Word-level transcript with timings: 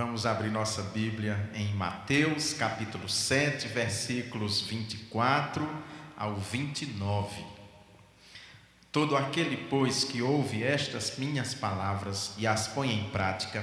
Vamos 0.00 0.24
abrir 0.24 0.50
nossa 0.50 0.80
Bíblia 0.80 1.50
em 1.52 1.74
Mateus, 1.74 2.54
capítulo 2.54 3.06
7, 3.06 3.68
versículos 3.68 4.62
24 4.62 5.68
ao 6.16 6.36
29. 6.36 7.44
Todo 8.90 9.14
aquele, 9.14 9.58
pois, 9.68 10.02
que 10.02 10.22
ouve 10.22 10.64
estas 10.64 11.18
minhas 11.18 11.52
palavras 11.52 12.32
e 12.38 12.46
as 12.46 12.66
põe 12.66 12.90
em 12.90 13.10
prática, 13.10 13.62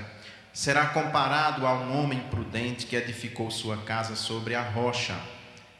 será 0.53 0.85
comparado 0.85 1.65
a 1.65 1.73
um 1.73 1.99
homem 1.99 2.19
prudente 2.29 2.85
que 2.85 2.95
edificou 2.95 3.49
sua 3.49 3.77
casa 3.77 4.15
sobre 4.15 4.53
a 4.53 4.61
rocha. 4.61 5.19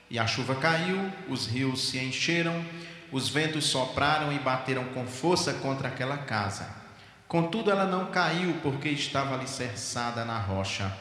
E 0.09 0.17
a 0.17 0.25
chuva 0.25 0.55
caiu, 0.55 1.13
os 1.29 1.45
rios 1.45 1.89
se 1.89 1.99
encheram, 1.99 2.65
os 3.11 3.29
ventos 3.29 3.65
sopraram 3.65 4.33
e 4.33 4.39
bateram 4.39 4.85
com 4.85 5.05
força 5.05 5.53
contra 5.53 5.87
aquela 5.87 6.17
casa 6.17 6.86
Contudo, 7.27 7.69
ela 7.69 7.85
não 7.85 8.05
caiu, 8.05 8.53
porque 8.63 8.87
estava 8.89 9.35
alicerçada 9.35 10.23
na 10.23 10.39
rocha. 10.39 10.95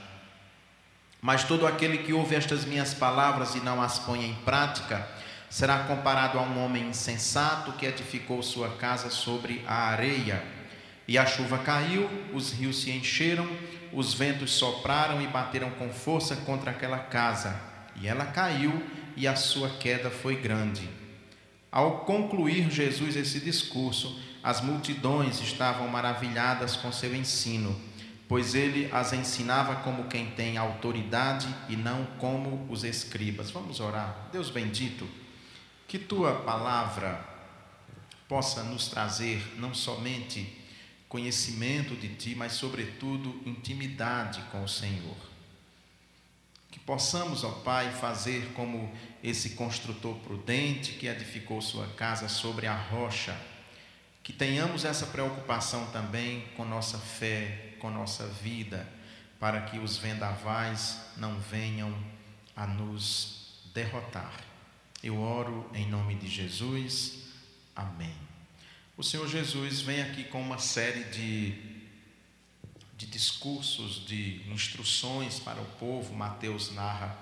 Mas 1.20 1.44
todo 1.44 1.66
aquele 1.66 1.98
que 1.98 2.12
ouve 2.12 2.34
estas 2.34 2.64
minhas 2.64 2.92
palavras 2.92 3.54
e 3.54 3.60
não 3.60 3.80
as 3.80 3.98
põe 3.98 4.24
em 4.24 4.34
prática, 4.36 5.06
será 5.48 5.84
comparado 5.84 6.38
a 6.38 6.42
um 6.42 6.64
homem 6.64 6.88
insensato 6.88 7.72
que 7.72 7.86
edificou 7.86 8.42
sua 8.42 8.70
casa 8.70 9.08
sobre 9.08 9.64
a 9.66 9.88
areia. 9.88 10.42
E 11.08 11.16
a 11.16 11.24
chuva 11.24 11.58
caiu, 11.58 12.10
os 12.34 12.52
rios 12.52 12.82
se 12.82 12.90
encheram, 12.90 13.48
os 13.92 14.12
ventos 14.12 14.52
sopraram 14.52 15.22
e 15.22 15.26
bateram 15.28 15.70
com 15.70 15.90
força 15.90 16.36
contra 16.36 16.72
aquela 16.72 16.98
casa. 16.98 17.58
E 17.94 18.08
ela 18.08 18.26
caiu, 18.26 18.84
e 19.16 19.26
a 19.26 19.36
sua 19.36 19.70
queda 19.70 20.10
foi 20.10 20.36
grande. 20.36 20.88
Ao 21.70 22.00
concluir 22.00 22.70
Jesus 22.70 23.16
esse 23.16 23.40
discurso, 23.40 24.20
as 24.46 24.60
multidões 24.60 25.40
estavam 25.40 25.88
maravilhadas 25.88 26.76
com 26.76 26.92
seu 26.92 27.12
ensino, 27.16 27.74
pois 28.28 28.54
ele 28.54 28.88
as 28.92 29.12
ensinava 29.12 29.74
como 29.82 30.04
quem 30.04 30.30
tem 30.30 30.56
autoridade 30.56 31.52
e 31.68 31.74
não 31.74 32.06
como 32.20 32.64
os 32.70 32.84
escribas. 32.84 33.50
Vamos 33.50 33.80
orar. 33.80 34.28
Deus 34.30 34.48
bendito, 34.48 35.04
que 35.88 35.98
tua 35.98 36.32
palavra 36.42 37.28
possa 38.28 38.62
nos 38.62 38.86
trazer 38.86 39.42
não 39.58 39.74
somente 39.74 40.64
conhecimento 41.08 41.96
de 41.96 42.14
ti, 42.14 42.36
mas 42.36 42.52
sobretudo 42.52 43.42
intimidade 43.44 44.40
com 44.52 44.62
o 44.62 44.68
Senhor. 44.68 45.16
Que 46.70 46.78
possamos, 46.78 47.42
ó 47.42 47.50
Pai, 47.50 47.90
fazer 47.90 48.52
como 48.54 48.94
esse 49.24 49.50
construtor 49.50 50.14
prudente 50.18 50.92
que 50.92 51.08
edificou 51.08 51.60
sua 51.60 51.88
casa 51.96 52.28
sobre 52.28 52.68
a 52.68 52.76
rocha 52.76 53.36
que 54.26 54.32
tenhamos 54.32 54.84
essa 54.84 55.06
preocupação 55.06 55.86
também 55.92 56.40
com 56.56 56.64
nossa 56.64 56.98
fé, 56.98 57.76
com 57.78 57.88
nossa 57.88 58.26
vida, 58.26 58.84
para 59.38 59.60
que 59.60 59.78
os 59.78 59.98
vendavais 59.98 61.00
não 61.16 61.38
venham 61.38 61.96
a 62.56 62.66
nos 62.66 63.62
derrotar. 63.72 64.32
Eu 65.00 65.20
oro 65.20 65.70
em 65.72 65.88
nome 65.88 66.16
de 66.16 66.26
Jesus. 66.26 67.18
Amém. 67.76 68.16
O 68.96 69.04
Senhor 69.04 69.28
Jesus 69.28 69.80
vem 69.82 70.02
aqui 70.02 70.24
com 70.24 70.40
uma 70.40 70.58
série 70.58 71.04
de, 71.04 71.52
de 72.96 73.06
discursos, 73.06 74.04
de 74.04 74.42
instruções 74.50 75.38
para 75.38 75.60
o 75.60 75.66
povo. 75.78 76.12
Mateus 76.12 76.74
narra 76.74 77.16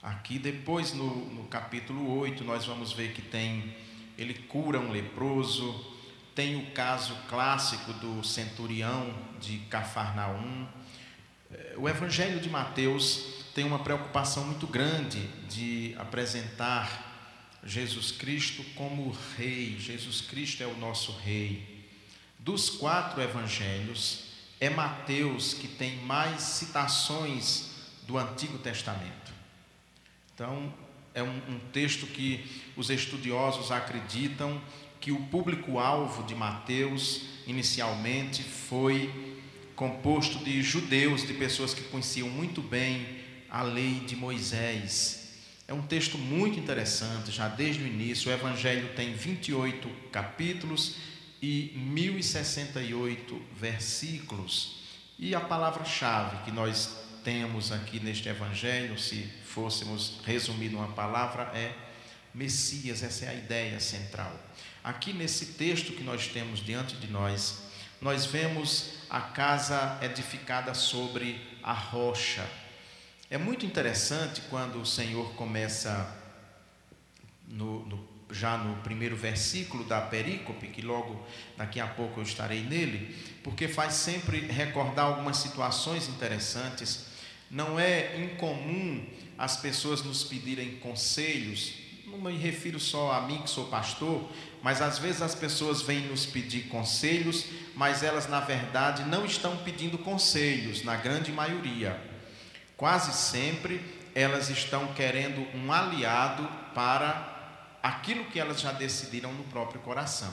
aqui. 0.00 0.38
Depois, 0.38 0.92
no, 0.92 1.28
no 1.28 1.48
capítulo 1.48 2.16
8, 2.20 2.44
nós 2.44 2.64
vamos 2.64 2.92
ver 2.92 3.12
que 3.14 3.22
tem. 3.22 3.74
Ele 4.16 4.32
cura 4.32 4.78
um 4.78 4.92
leproso 4.92 5.95
tem 6.36 6.56
o 6.56 6.70
caso 6.72 7.16
clássico 7.30 7.94
do 7.94 8.22
centurião 8.22 9.12
de 9.40 9.56
Cafarnaum. 9.70 10.68
É, 11.50 11.74
o 11.78 11.88
Evangelho 11.88 12.38
de 12.40 12.50
Mateus 12.50 13.24
tem 13.54 13.64
uma 13.64 13.78
preocupação 13.78 14.44
muito 14.44 14.66
grande 14.66 15.26
de 15.48 15.96
apresentar 15.98 17.58
Jesus 17.64 18.12
Cristo 18.12 18.62
como 18.74 19.16
Rei. 19.38 19.78
Jesus 19.80 20.20
Cristo 20.20 20.62
é 20.62 20.66
o 20.66 20.76
nosso 20.76 21.10
Rei. 21.12 21.88
Dos 22.38 22.68
quatro 22.68 23.22
evangelhos, 23.22 24.26
é 24.60 24.68
Mateus 24.68 25.54
que 25.54 25.66
tem 25.66 25.96
mais 26.04 26.42
citações 26.42 27.70
do 28.06 28.18
Antigo 28.18 28.58
Testamento. 28.58 29.32
Então, 30.34 30.72
é 31.14 31.22
um, 31.22 31.36
um 31.48 31.58
texto 31.72 32.06
que 32.06 32.44
os 32.76 32.90
estudiosos 32.90 33.72
acreditam 33.72 34.60
que 35.00 35.12
o 35.12 35.22
público-alvo 35.26 36.22
de 36.24 36.34
Mateus, 36.34 37.22
inicialmente, 37.46 38.42
foi 38.42 39.34
composto 39.74 40.42
de 40.42 40.62
judeus, 40.62 41.26
de 41.26 41.34
pessoas 41.34 41.74
que 41.74 41.82
conheciam 41.84 42.28
muito 42.28 42.62
bem 42.62 43.06
a 43.50 43.62
lei 43.62 44.00
de 44.00 44.16
Moisés. 44.16 45.26
É 45.68 45.74
um 45.74 45.82
texto 45.82 46.16
muito 46.16 46.58
interessante, 46.58 47.30
já 47.30 47.48
desde 47.48 47.82
o 47.82 47.86
início. 47.86 48.30
O 48.30 48.34
Evangelho 48.34 48.94
tem 48.94 49.12
28 49.14 49.88
capítulos 50.10 50.96
e 51.42 51.72
1068 51.76 53.42
versículos. 53.54 54.76
E 55.18 55.34
a 55.34 55.40
palavra-chave 55.40 56.44
que 56.44 56.50
nós 56.50 56.96
temos 57.24 57.72
aqui 57.72 57.98
neste 57.98 58.28
Evangelho, 58.28 58.98
se 58.98 59.28
fôssemos 59.44 60.20
resumir 60.24 60.68
numa 60.68 60.88
palavra, 60.88 61.50
é 61.54 61.72
Messias. 62.32 63.02
Essa 63.02 63.24
é 63.24 63.28
a 63.28 63.34
ideia 63.34 63.80
central. 63.80 64.32
Aqui 64.86 65.12
nesse 65.12 65.46
texto 65.46 65.94
que 65.94 66.04
nós 66.04 66.28
temos 66.28 66.60
diante 66.60 66.94
de 66.94 67.08
nós, 67.08 67.64
nós 68.00 68.24
vemos 68.24 68.90
a 69.10 69.20
casa 69.20 69.98
edificada 70.00 70.74
sobre 70.74 71.40
a 71.60 71.72
rocha. 71.72 72.48
É 73.28 73.36
muito 73.36 73.66
interessante 73.66 74.42
quando 74.42 74.80
o 74.80 74.86
Senhor 74.86 75.32
começa 75.32 76.16
no, 77.48 77.84
no, 77.84 78.08
já 78.30 78.56
no 78.56 78.80
primeiro 78.82 79.16
versículo 79.16 79.82
da 79.82 80.00
perícope, 80.00 80.68
que 80.68 80.82
logo 80.82 81.26
daqui 81.56 81.80
a 81.80 81.88
pouco 81.88 82.20
eu 82.20 82.22
estarei 82.22 82.62
nele, 82.62 83.12
porque 83.42 83.66
faz 83.66 83.94
sempre 83.94 84.38
recordar 84.38 85.06
algumas 85.06 85.38
situações 85.38 86.08
interessantes. 86.08 87.06
Não 87.50 87.76
é 87.76 88.16
incomum 88.22 89.04
as 89.36 89.56
pessoas 89.56 90.04
nos 90.04 90.22
pedirem 90.22 90.76
conselhos, 90.76 91.85
não 92.06 92.18
me 92.18 92.36
refiro 92.36 92.78
só 92.78 93.12
a 93.12 93.20
mim 93.22 93.42
que 93.42 93.50
sou 93.50 93.66
pastor, 93.66 94.30
mas 94.62 94.80
às 94.80 94.96
vezes 94.96 95.22
as 95.22 95.34
pessoas 95.34 95.82
vêm 95.82 96.02
nos 96.02 96.24
pedir 96.24 96.68
conselhos, 96.68 97.46
mas 97.74 98.02
elas 98.02 98.28
na 98.28 98.38
verdade 98.38 99.02
não 99.04 99.24
estão 99.24 99.56
pedindo 99.58 99.98
conselhos, 99.98 100.84
na 100.84 100.94
grande 100.94 101.32
maioria. 101.32 102.00
Quase 102.76 103.12
sempre 103.12 103.80
elas 104.14 104.48
estão 104.50 104.94
querendo 104.94 105.46
um 105.56 105.72
aliado 105.72 106.48
para 106.74 107.78
aquilo 107.82 108.26
que 108.26 108.38
elas 108.38 108.60
já 108.60 108.70
decidiram 108.70 109.32
no 109.32 109.44
próprio 109.44 109.80
coração. 109.80 110.32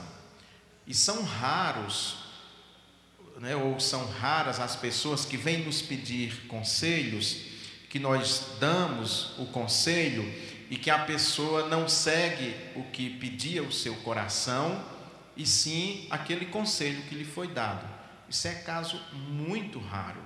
E 0.85 0.93
são 0.93 1.23
raros, 1.23 2.17
né, 3.39 3.55
ou 3.55 3.79
são 3.79 4.05
raras 4.05 4.59
as 4.59 4.75
pessoas 4.75 5.25
que 5.25 5.37
vêm 5.37 5.65
nos 5.65 5.81
pedir 5.81 6.45
conselhos, 6.47 7.51
que 7.89 7.99
nós 7.99 8.57
damos 8.59 9.37
o 9.39 9.45
conselho 9.47 10.23
e 10.73 10.75
que 10.75 10.89
a 10.89 10.97
pessoa 10.97 11.67
não 11.69 11.87
segue 11.87 12.55
o 12.75 12.81
que 12.85 13.07
pedia 13.07 13.61
o 13.61 13.71
seu 13.71 13.93
coração, 13.97 14.83
e 15.37 15.45
sim 15.45 16.07
aquele 16.09 16.47
conselho 16.47 17.03
que 17.03 17.13
lhe 17.13 17.23
foi 17.23 17.47
dado. 17.47 17.87
Isso 18.27 18.47
é 18.47 18.55
caso 18.55 18.99
muito 19.13 19.77
raro. 19.77 20.19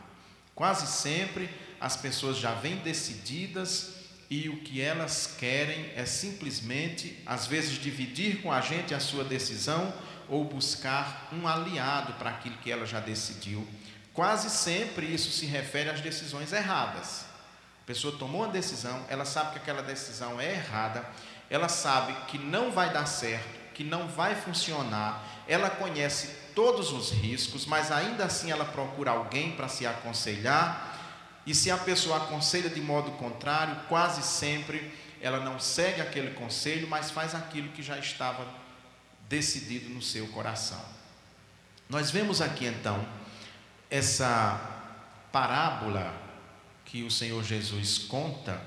Quase 0.55 0.87
sempre 0.87 1.49
as 1.81 1.97
pessoas 1.97 2.37
já 2.37 2.53
vêm 2.53 2.77
decididas 2.77 3.95
e 4.29 4.47
o 4.47 4.61
que 4.61 4.79
elas 4.79 5.35
querem 5.37 5.91
é 5.97 6.05
simplesmente, 6.05 7.21
às 7.25 7.45
vezes, 7.45 7.77
dividir 7.77 8.41
com 8.41 8.49
a 8.49 8.61
gente 8.61 8.93
a 8.93 9.01
sua 9.01 9.25
decisão 9.25 9.93
ou 10.29 10.45
buscar 10.45 11.27
um 11.33 11.45
aliado 11.45 12.13
para 12.13 12.29
aquilo 12.29 12.55
que 12.59 12.71
ela 12.71 12.85
já 12.85 13.01
decidiu. 13.01 13.67
Quase 14.13 14.49
sempre 14.49 15.07
isso 15.07 15.29
se 15.29 15.45
refere 15.45 15.89
às 15.89 15.99
decisões 15.99 16.53
erradas 16.53 17.26
pessoa 17.87 18.17
tomou 18.17 18.41
uma 18.41 18.51
decisão, 18.51 19.01
ela 19.07 19.23
sabe 19.23 19.51
que 19.53 19.59
aquela 19.59 19.81
decisão 19.81 20.41
é 20.41 20.55
errada, 20.55 21.09
ela 21.49 21.69
sabe 21.69 22.13
que 22.27 22.37
não 22.37 22.69
vai 22.69 22.91
dar 22.91 23.05
certo, 23.05 23.47
que 23.73 23.81
não 23.81 24.09
vai 24.09 24.35
funcionar, 24.35 25.23
ela 25.47 25.69
conhece 25.69 26.35
todos 26.53 26.91
os 26.91 27.11
riscos, 27.11 27.65
mas 27.65 27.89
ainda 27.89 28.25
assim 28.25 28.51
ela 28.51 28.65
procura 28.65 29.11
alguém 29.11 29.53
para 29.53 29.69
se 29.69 29.87
aconselhar, 29.87 30.95
e 31.45 31.55
se 31.55 31.71
a 31.71 31.77
pessoa 31.77 32.17
aconselha 32.17 32.69
de 32.69 32.81
modo 32.81 33.11
contrário, 33.11 33.73
quase 33.87 34.21
sempre 34.21 34.93
ela 35.21 35.39
não 35.39 35.57
segue 35.57 36.01
aquele 36.01 36.31
conselho, 36.31 36.89
mas 36.89 37.09
faz 37.09 37.33
aquilo 37.33 37.69
que 37.69 37.81
já 37.81 37.97
estava 37.97 38.45
decidido 39.29 39.89
no 39.89 40.01
seu 40.01 40.27
coração. 40.27 40.83
Nós 41.87 42.11
vemos 42.11 42.41
aqui 42.41 42.65
então 42.65 43.03
essa 43.89 44.59
parábola 45.31 46.26
que 46.87 47.03
o 47.03 47.11
Senhor 47.11 47.43
Jesus 47.43 47.99
conta, 47.99 48.59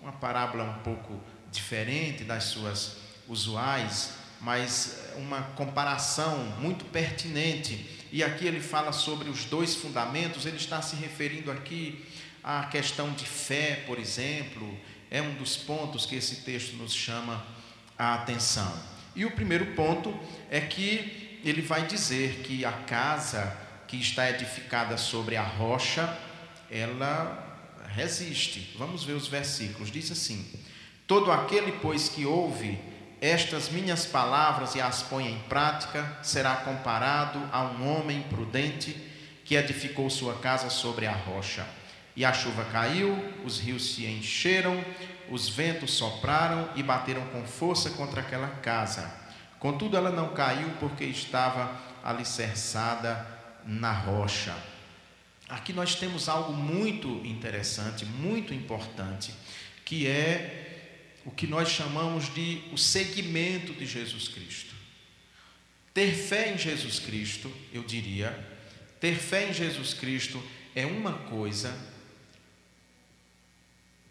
uma 0.00 0.12
parábola 0.12 0.64
um 0.64 0.82
pouco 0.82 1.20
diferente 1.52 2.24
das 2.24 2.44
suas 2.44 2.96
usuais, 3.28 4.14
mas 4.40 5.10
uma 5.16 5.42
comparação 5.42 6.38
muito 6.60 6.84
pertinente 6.86 7.96
e 8.12 8.22
aqui 8.22 8.46
ele 8.46 8.60
fala 8.60 8.92
sobre 8.92 9.28
os 9.28 9.44
dois 9.44 9.74
fundamentos, 9.74 10.46
ele 10.46 10.56
está 10.56 10.80
se 10.80 10.96
referindo 10.96 11.50
aqui 11.50 12.06
à 12.42 12.64
questão 12.64 13.12
de 13.12 13.26
fé, 13.26 13.82
por 13.86 13.98
exemplo, 13.98 14.78
é 15.10 15.20
um 15.20 15.34
dos 15.34 15.56
pontos 15.56 16.06
que 16.06 16.14
esse 16.14 16.36
texto 16.36 16.76
nos 16.76 16.94
chama 16.94 17.44
a 17.98 18.14
atenção. 18.14 18.72
E 19.14 19.24
o 19.24 19.32
primeiro 19.32 19.66
ponto 19.74 20.18
é 20.50 20.60
que 20.60 21.40
ele 21.44 21.62
vai 21.62 21.86
dizer 21.86 22.42
que 22.44 22.64
a 22.64 22.72
casa 22.72 23.56
que 23.88 23.96
está 23.96 24.30
edificada 24.30 24.96
sobre 24.96 25.36
a 25.36 25.42
rocha, 25.42 26.16
ela 26.70 27.45
resiste. 27.96 28.76
Vamos 28.78 29.02
ver 29.02 29.14
os 29.14 29.26
versículos. 29.26 29.90
Diz 29.90 30.12
assim: 30.12 30.46
Todo 31.06 31.32
aquele, 31.32 31.72
pois, 31.72 32.08
que 32.08 32.26
ouve 32.26 32.78
estas 33.20 33.70
minhas 33.70 34.04
palavras 34.04 34.74
e 34.74 34.80
as 34.80 35.02
põe 35.02 35.26
em 35.26 35.38
prática, 35.48 36.18
será 36.22 36.56
comparado 36.56 37.42
a 37.50 37.62
um 37.62 37.88
homem 37.90 38.22
prudente 38.24 38.94
que 39.44 39.54
edificou 39.54 40.10
sua 40.10 40.34
casa 40.34 40.68
sobre 40.68 41.06
a 41.06 41.12
rocha. 41.12 41.66
E 42.14 42.24
a 42.24 42.32
chuva 42.32 42.64
caiu, 42.66 43.16
os 43.44 43.58
rios 43.58 43.94
se 43.94 44.04
encheram, 44.06 44.84
os 45.30 45.48
ventos 45.48 45.92
sopraram 45.92 46.68
e 46.76 46.82
bateram 46.82 47.24
com 47.28 47.44
força 47.46 47.90
contra 47.90 48.20
aquela 48.20 48.48
casa. 48.48 49.10
Contudo, 49.58 49.96
ela 49.96 50.10
não 50.10 50.28
caiu 50.28 50.68
porque 50.78 51.04
estava 51.04 51.74
alicerçada 52.04 53.26
na 53.64 53.92
rocha. 53.92 54.54
Aqui 55.48 55.72
nós 55.72 55.94
temos 55.94 56.28
algo 56.28 56.52
muito 56.52 57.08
interessante, 57.24 58.04
muito 58.04 58.52
importante, 58.52 59.32
que 59.84 60.06
é 60.06 60.64
o 61.24 61.30
que 61.30 61.46
nós 61.46 61.68
chamamos 61.68 62.32
de 62.34 62.62
o 62.72 62.78
seguimento 62.78 63.72
de 63.72 63.86
Jesus 63.86 64.28
Cristo. 64.28 64.74
Ter 65.94 66.12
fé 66.14 66.52
em 66.52 66.58
Jesus 66.58 66.98
Cristo, 66.98 67.50
eu 67.72 67.82
diria, 67.82 68.36
ter 69.00 69.16
fé 69.16 69.48
em 69.48 69.52
Jesus 69.52 69.94
Cristo 69.94 70.42
é 70.74 70.84
uma 70.84 71.12
coisa, 71.12 71.74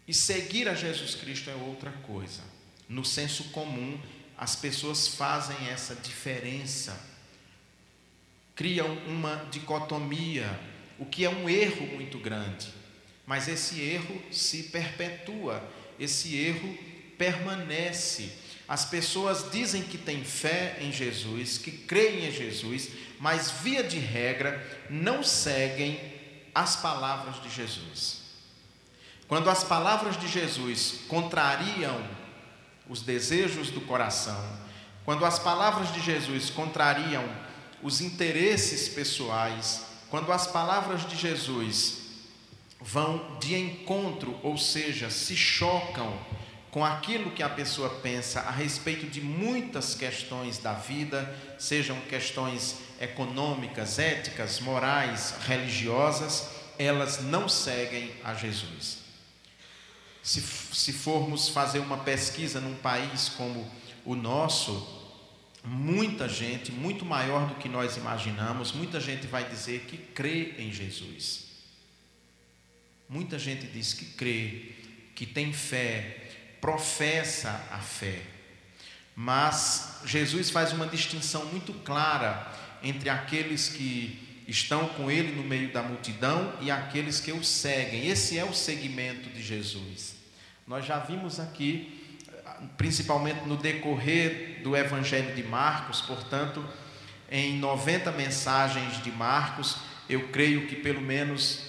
e 0.08 0.14
seguir 0.14 0.68
a 0.68 0.74
Jesus 0.74 1.14
Cristo 1.14 1.50
é 1.50 1.54
outra 1.54 1.90
coisa. 1.90 2.42
No 2.88 3.04
senso 3.04 3.44
comum, 3.44 4.00
as 4.38 4.54
pessoas 4.54 5.08
fazem 5.08 5.68
essa 5.68 5.94
diferença, 5.94 6.98
criam 8.54 8.96
uma 9.06 9.36
dicotomia, 9.50 10.48
o 10.98 11.04
que 11.04 11.24
é 11.24 11.30
um 11.30 11.48
erro 11.48 11.86
muito 11.86 12.18
grande. 12.18 12.68
Mas 13.26 13.48
esse 13.48 13.80
erro 13.80 14.22
se 14.30 14.64
perpetua, 14.64 15.62
esse 15.98 16.36
erro 16.36 16.76
permanece. 17.18 18.30
As 18.68 18.84
pessoas 18.84 19.50
dizem 19.50 19.82
que 19.82 19.98
têm 19.98 20.24
fé 20.24 20.78
em 20.80 20.92
Jesus, 20.92 21.58
que 21.58 21.70
creem 21.70 22.26
em 22.26 22.32
Jesus, 22.32 22.90
mas 23.20 23.50
via 23.50 23.82
de 23.82 23.98
regra 23.98 24.64
não 24.90 25.22
seguem 25.22 26.00
as 26.54 26.76
palavras 26.76 27.42
de 27.42 27.50
Jesus. 27.50 28.22
Quando 29.28 29.50
as 29.50 29.64
palavras 29.64 30.18
de 30.18 30.28
Jesus 30.28 31.00
contrariam 31.08 32.00
os 32.88 33.02
desejos 33.02 33.70
do 33.70 33.80
coração, 33.80 34.42
quando 35.04 35.24
as 35.24 35.38
palavras 35.38 35.92
de 35.92 36.00
Jesus 36.00 36.50
contrariam 36.50 37.24
os 37.82 38.00
interesses 38.00 38.88
pessoais, 38.88 39.84
quando 40.10 40.32
as 40.32 40.46
palavras 40.46 41.06
de 41.08 41.16
Jesus 41.16 42.06
vão 42.80 43.38
de 43.38 43.54
encontro, 43.56 44.38
ou 44.42 44.56
seja, 44.56 45.10
se 45.10 45.36
chocam 45.36 46.16
com 46.70 46.84
aquilo 46.84 47.30
que 47.30 47.42
a 47.42 47.48
pessoa 47.48 47.88
pensa 47.88 48.40
a 48.40 48.50
respeito 48.50 49.06
de 49.06 49.20
muitas 49.20 49.94
questões 49.94 50.58
da 50.58 50.74
vida, 50.74 51.34
sejam 51.58 51.98
questões 52.02 52.76
econômicas, 53.00 53.98
éticas, 53.98 54.60
morais, 54.60 55.34
religiosas, 55.46 56.50
elas 56.78 57.22
não 57.22 57.48
seguem 57.48 58.12
a 58.22 58.34
Jesus. 58.34 58.98
Se, 60.22 60.40
se 60.42 60.92
formos 60.92 61.48
fazer 61.48 61.78
uma 61.78 61.98
pesquisa 61.98 62.60
num 62.60 62.74
país 62.76 63.30
como 63.30 63.66
o 64.04 64.14
nosso, 64.14 64.95
muita 65.66 66.28
gente, 66.28 66.70
muito 66.70 67.04
maior 67.04 67.48
do 67.48 67.56
que 67.56 67.68
nós 67.68 67.96
imaginamos, 67.96 68.72
muita 68.72 69.00
gente 69.00 69.26
vai 69.26 69.48
dizer 69.48 69.80
que 69.80 69.98
crê 69.98 70.54
em 70.58 70.72
Jesus. 70.72 71.46
Muita 73.08 73.38
gente 73.38 73.66
diz 73.66 73.92
que 73.92 74.04
crê, 74.04 74.72
que 75.14 75.26
tem 75.26 75.52
fé, 75.52 76.28
professa 76.60 77.68
a 77.70 77.78
fé. 77.78 78.22
Mas 79.14 80.00
Jesus 80.04 80.50
faz 80.50 80.72
uma 80.72 80.86
distinção 80.86 81.46
muito 81.46 81.72
clara 81.72 82.52
entre 82.82 83.08
aqueles 83.08 83.68
que 83.68 84.44
estão 84.46 84.88
com 84.90 85.10
ele 85.10 85.34
no 85.34 85.42
meio 85.42 85.72
da 85.72 85.82
multidão 85.82 86.52
e 86.60 86.70
aqueles 86.70 87.18
que 87.18 87.32
o 87.32 87.42
seguem. 87.42 88.08
Esse 88.08 88.38
é 88.38 88.44
o 88.44 88.54
segmento 88.54 89.28
de 89.30 89.42
Jesus. 89.42 90.14
Nós 90.66 90.84
já 90.84 90.98
vimos 90.98 91.40
aqui, 91.40 91.95
principalmente 92.76 93.46
no 93.46 93.56
decorrer 93.56 94.60
do 94.62 94.76
Evangelho 94.76 95.34
de 95.34 95.42
Marcos, 95.42 96.00
portanto, 96.00 96.64
em 97.30 97.58
90 97.58 98.12
mensagens 98.12 99.02
de 99.02 99.10
Marcos, 99.10 99.76
eu 100.08 100.28
creio 100.28 100.66
que 100.66 100.76
pelo 100.76 101.00
menos 101.00 101.62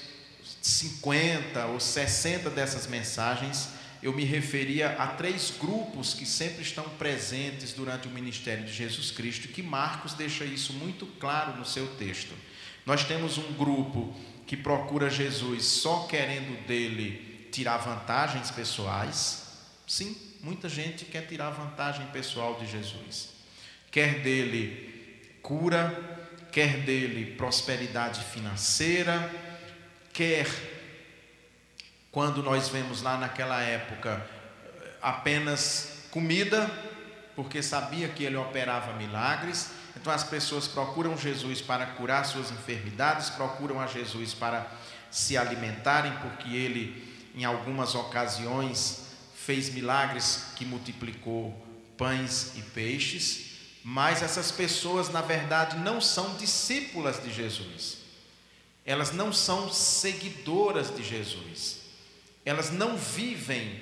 50 0.62 1.66
ou 1.68 1.80
60 1.80 2.50
dessas 2.50 2.88
mensagens 2.88 3.70
eu 4.02 4.14
me 4.14 4.24
referia 4.24 4.92
a 4.92 5.08
três 5.08 5.54
grupos 5.60 6.14
que 6.14 6.26
sempre 6.26 6.62
estão 6.62 6.84
presentes 6.90 7.74
durante 7.74 8.08
o 8.08 8.12
ministério 8.12 8.64
de 8.64 8.72
Jesus 8.72 9.10
Cristo, 9.10 9.48
que 9.48 9.64
Marcos 9.64 10.14
deixa 10.14 10.46
isso 10.46 10.74
muito 10.74 11.06
claro 11.20 11.58
no 11.58 11.66
seu 11.66 11.88
texto. 11.96 12.34
Nós 12.86 13.04
temos 13.04 13.38
um 13.38 13.54
grupo 13.54 14.16
que 14.46 14.56
procura 14.56 15.10
Jesus 15.10 15.66
só 15.66 16.06
querendo 16.06 16.66
dele 16.68 17.50
tirar 17.52 17.78
vantagens 17.78 18.52
pessoais. 18.52 19.48
Sim, 19.86 20.16
muita 20.42 20.70
gente 20.70 21.06
quer 21.06 21.28
tirar 21.28 21.50
vantagem 21.50 22.06
pessoal 22.08 22.56
de 22.56 22.66
Jesus. 22.66 23.30
Quer 23.92 24.22
dele 24.22 25.38
cura, 25.42 26.28
quer 26.52 26.82
dele 26.82 27.36
prosperidade 27.36 28.24
financeira, 28.26 29.32
quer 30.14 30.48
quando 32.12 32.42
nós 32.42 32.70
vemos 32.70 33.02
lá 33.02 33.18
naquela 33.18 33.62
época 33.62 34.26
apenas 35.02 36.08
comida, 36.12 36.70
porque 37.36 37.62
sabia 37.62 38.08
que 38.10 38.24
ele 38.24 38.36
operava 38.36 38.94
milagres. 38.94 39.72
Então 39.96 40.12
as 40.12 40.24
pessoas 40.24 40.68
procuram 40.68 41.18
Jesus 41.18 41.62
para 41.62 41.86
curar 41.86 42.26
suas 42.26 42.52
enfermidades, 42.52 43.30
procuram 43.30 43.80
a 43.80 43.88
Jesus 43.88 44.34
para 44.34 44.66
se 45.12 45.38
alimentarem, 45.38 46.12
porque 46.22 46.56
ele, 46.56 47.32
em 47.36 47.46
algumas 47.46 47.96
ocasiões, 47.96 49.07
fez 49.48 49.72
milagres 49.72 50.52
que 50.56 50.64
multiplicou 50.64 51.52
pães 51.98 52.52
e 52.56 52.62
peixes. 52.62 53.48
Mas 53.84 54.22
essas 54.22 54.52
pessoas, 54.52 55.10
na 55.10 55.22
verdade, 55.22 55.78
não 55.78 56.00
são 56.00 56.36
discípulas 56.36 57.24
de 57.24 57.34
Jesus, 57.34 57.98
elas 58.86 59.12
não 59.12 59.34
são 59.34 59.72
seguidoras 59.74 60.96
de 60.96 61.04
Jesus 61.04 61.88
elas 62.48 62.72
não 62.72 62.96
vivem 62.96 63.78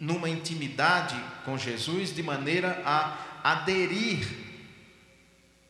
numa 0.00 0.26
intimidade 0.26 1.14
com 1.44 1.58
Jesus 1.58 2.14
de 2.14 2.22
maneira 2.22 2.80
a 2.82 3.42
aderir 3.44 4.26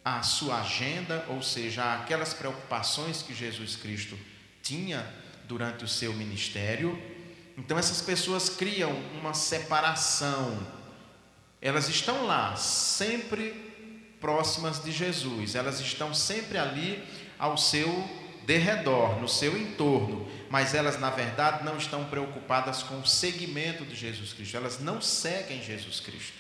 à 0.04 0.22
sua 0.22 0.60
agenda, 0.60 1.26
ou 1.28 1.42
seja, 1.42 1.96
aquelas 1.96 2.32
preocupações 2.32 3.20
que 3.20 3.34
Jesus 3.34 3.74
Cristo 3.74 4.16
tinha 4.62 5.04
durante 5.48 5.84
o 5.84 5.88
seu 5.88 6.14
ministério. 6.14 6.96
Então 7.58 7.76
essas 7.76 8.00
pessoas 8.00 8.48
criam 8.48 8.92
uma 9.20 9.34
separação. 9.34 10.56
Elas 11.60 11.88
estão 11.88 12.24
lá, 12.24 12.54
sempre 12.54 13.52
próximas 14.20 14.82
de 14.82 14.92
Jesus. 14.92 15.56
Elas 15.56 15.80
estão 15.80 16.14
sempre 16.14 16.56
ali 16.56 17.04
ao 17.36 17.58
seu 17.58 17.88
derredor, 18.46 19.20
no 19.20 19.28
seu 19.28 19.58
entorno, 19.58 20.26
mas 20.48 20.72
elas 20.72 20.98
na 20.98 21.10
verdade 21.10 21.64
não 21.64 21.76
estão 21.76 22.04
preocupadas 22.04 22.82
com 22.82 23.00
o 23.00 23.06
seguimento 23.06 23.84
de 23.84 23.94
Jesus 23.94 24.32
Cristo, 24.32 24.56
elas 24.56 24.80
não 24.80 25.02
seguem 25.02 25.62
Jesus 25.62 26.00
Cristo. 26.00 26.38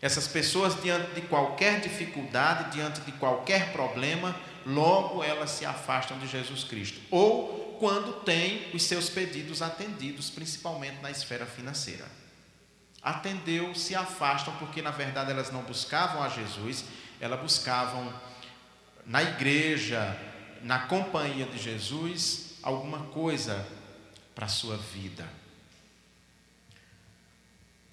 Essas 0.00 0.26
pessoas, 0.26 0.80
diante 0.80 1.10
de 1.14 1.20
qualquer 1.22 1.80
dificuldade, 1.80 2.72
diante 2.72 3.02
de 3.02 3.12
qualquer 3.12 3.72
problema, 3.72 4.34
logo 4.64 5.22
elas 5.22 5.50
se 5.50 5.66
afastam 5.66 6.18
de 6.18 6.26
Jesus 6.26 6.64
Cristo, 6.64 6.98
ou 7.10 7.67
quando 7.78 8.24
têm 8.24 8.70
os 8.74 8.82
seus 8.82 9.08
pedidos 9.08 9.62
atendidos, 9.62 10.30
principalmente 10.30 11.00
na 11.00 11.10
esfera 11.10 11.46
financeira. 11.46 12.06
Atendeu, 13.02 13.74
se 13.74 13.94
afastam, 13.94 14.54
porque 14.56 14.82
na 14.82 14.90
verdade 14.90 15.30
elas 15.30 15.52
não 15.52 15.62
buscavam 15.62 16.22
a 16.22 16.28
Jesus, 16.28 16.84
elas 17.20 17.40
buscavam 17.40 18.12
na 19.06 19.22
igreja, 19.22 20.16
na 20.62 20.80
companhia 20.80 21.46
de 21.46 21.58
Jesus 21.58 22.54
alguma 22.62 23.04
coisa 23.06 23.66
para 24.34 24.46
a 24.46 24.48
sua 24.48 24.76
vida. 24.76 25.26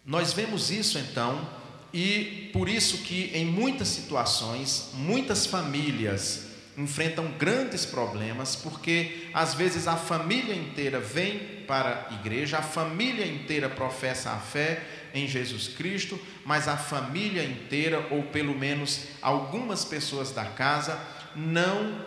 Nós 0.06 0.34
vemos 0.34 0.70
isso 0.70 1.00
então, 1.00 1.48
e 1.94 2.50
por 2.52 2.68
isso 2.68 3.00
que 3.00 3.32
em 3.34 3.46
muitas 3.46 3.88
situações, 3.88 4.92
muitas 4.94 5.46
famílias 5.46 6.45
enfrentam 6.78 7.32
grandes 7.38 7.86
problemas, 7.86 8.56
porque 8.56 9.30
às 9.34 9.54
vezes 9.54 9.88
a 9.88 9.96
família 9.96 10.54
inteira 10.54 11.00
vem 11.00 11.64
para 11.66 12.08
a 12.10 12.14
igreja, 12.16 12.58
a 12.58 12.62
família 12.62 13.26
inteira 13.26 13.70
professa 13.70 14.32
a 14.32 14.40
fé 14.40 14.84
em 15.14 15.28
Jesus 15.28 15.70
Cristo, 15.70 16.20
mas 16.46 16.68
a 16.68 16.76
família 16.76 17.44
inteira, 17.44 18.08
ou 18.12 18.24
pelo 18.24 18.54
menos 18.54 19.08
algumas 19.22 19.86
pessoas 19.86 20.32
da 20.32 20.46
casa, 20.46 21.00
não 21.36 22.06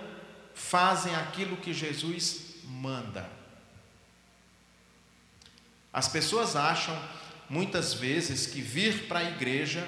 fazem 0.55 1.15
aquilo 1.15 1.57
que 1.57 1.73
Jesus 1.73 2.57
manda. 2.65 3.29
As 5.93 6.09
pessoas 6.09 6.55
acham 6.55 6.97
muitas 7.49 7.95
vezes 7.95 8.47
que 8.47 8.61
vir 8.61 9.09
para 9.09 9.21
a 9.21 9.31
igreja 9.31 9.87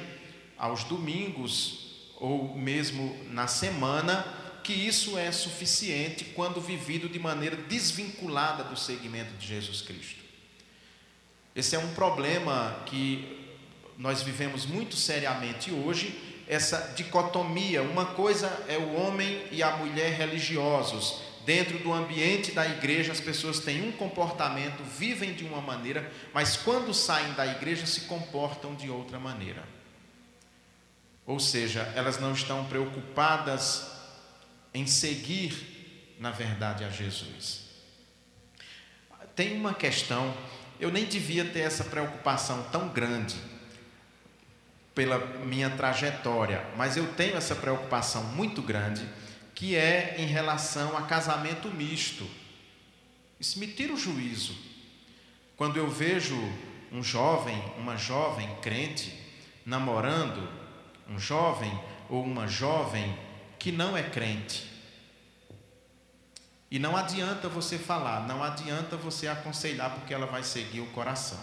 aos 0.57 0.85
domingos 0.85 1.91
ou 2.17 2.57
mesmo 2.57 3.17
na 3.31 3.47
semana, 3.47 4.25
que 4.63 4.73
isso 4.73 5.19
é 5.19 5.31
suficiente 5.33 6.25
quando 6.37 6.61
vivido 6.61 7.09
de 7.09 7.19
maneira 7.19 7.57
desvinculada 7.57 8.65
do 8.65 8.77
segmento 8.77 9.33
de 9.35 9.47
Jesus 9.47 9.83
Cristo. 9.83 10.21
Esse 11.55 11.75
é 11.75 11.79
um 11.79 11.95
problema 11.95 12.83
que 12.87 13.39
nós 13.99 14.23
vivemos 14.23 14.65
muito 14.65 14.97
seriamente 14.97 15.71
hoje, 15.71 16.19
essa 16.49 16.95
dicotomia. 16.97 17.83
Uma 17.83 18.07
coisa 18.07 18.47
é 18.69 18.79
o 18.79 18.95
homem 18.95 19.43
e 19.51 19.63
a 19.63 19.77
mulher 19.77 20.13
religiosos. 20.13 21.21
Dentro 21.45 21.79
do 21.79 21.93
ambiente 21.93 22.53
da 22.53 22.67
igreja, 22.67 23.13
as 23.13 23.21
pessoas 23.21 23.61
têm 23.61 23.87
um 23.87 23.93
comportamento, 23.93 24.83
vivem 24.85 25.35
de 25.35 25.45
uma 25.45 25.61
maneira, 25.61 26.11
mas 26.33 26.57
quando 26.57 26.95
saem 26.95 27.33
da 27.33 27.47
igreja 27.47 27.87
se 27.87 28.03
comportam 28.03 28.75
de 28.75 28.89
outra 28.89 29.19
maneira. 29.19 29.65
Ou 31.27 31.39
seja, 31.39 31.93
elas 31.95 32.19
não 32.19 32.33
estão 32.33 32.65
preocupadas 32.67 33.90
em 34.73 34.87
seguir, 34.87 36.17
na 36.19 36.31
verdade, 36.31 36.85
a 36.85 36.91
Jesus. 36.91 37.69
Tem 39.35 39.57
uma 39.57 39.75
questão, 39.75 40.35
eu 40.79 40.91
nem 40.91 41.05
devia 41.05 41.45
ter 41.45 41.61
essa 41.61 41.85
preocupação 41.85 42.63
tão 42.71 42.89
grande 42.89 43.37
pela 44.95 45.19
minha 45.45 45.71
trajetória, 45.71 46.65
mas 46.77 46.97
eu 46.97 47.13
tenho 47.15 47.37
essa 47.37 47.55
preocupação 47.55 48.25
muito 48.25 48.61
grande, 48.61 49.09
que 49.55 49.77
é 49.77 50.17
em 50.19 50.27
relação 50.27 50.97
a 50.97 51.03
casamento 51.03 51.69
misto. 51.69 52.29
Isso 53.39 53.59
me 53.59 53.67
tira 53.67 53.93
o 53.93 53.97
juízo. 53.97 54.57
Quando 55.57 55.77
eu 55.77 55.89
vejo 55.89 56.37
um 56.93 57.03
jovem, 57.03 57.63
uma 57.79 57.97
jovem 57.97 58.49
crente 58.61 59.19
namorando 59.65 60.61
um 61.11 61.19
jovem 61.19 61.73
ou 62.09 62.23
uma 62.23 62.47
jovem 62.47 63.17
que 63.61 63.71
não 63.71 63.97
é 63.97 64.03
crente. 64.03 64.69
E 66.71 66.79
não 66.79 66.97
adianta 66.97 67.49
você 67.49 67.79
falar, 67.79 68.27
não 68.27 68.43
adianta 68.43 68.97
você 68.97 69.29
aconselhar, 69.29 69.91
porque 69.91 70.15
ela 70.15 70.27
vai 70.27 70.43
seguir 70.43 70.81
o 70.81 70.87
coração. 70.87 71.39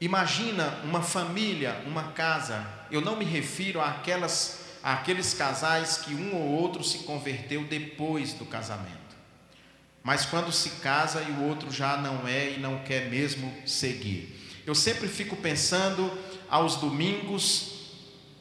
Imagina 0.00 0.80
uma 0.84 1.02
família, 1.02 1.82
uma 1.84 2.12
casa. 2.12 2.66
Eu 2.90 3.00
não 3.00 3.16
me 3.16 3.24
refiro 3.24 3.80
àquelas, 3.80 4.60
àqueles 4.82 5.34
casais 5.34 5.98
que 5.98 6.14
um 6.14 6.34
ou 6.34 6.48
outro 6.48 6.82
se 6.82 7.00
converteu 7.00 7.64
depois 7.64 8.32
do 8.32 8.46
casamento. 8.46 8.96
Mas 10.02 10.24
quando 10.24 10.50
se 10.50 10.70
casa 10.80 11.20
e 11.22 11.32
o 11.32 11.42
outro 11.42 11.70
já 11.70 11.96
não 11.96 12.26
é 12.26 12.52
e 12.52 12.58
não 12.58 12.78
quer 12.84 13.10
mesmo 13.10 13.52
seguir. 13.66 14.62
Eu 14.64 14.74
sempre 14.74 15.08
fico 15.08 15.36
pensando 15.36 16.16
aos 16.48 16.76
domingos, 16.76 17.77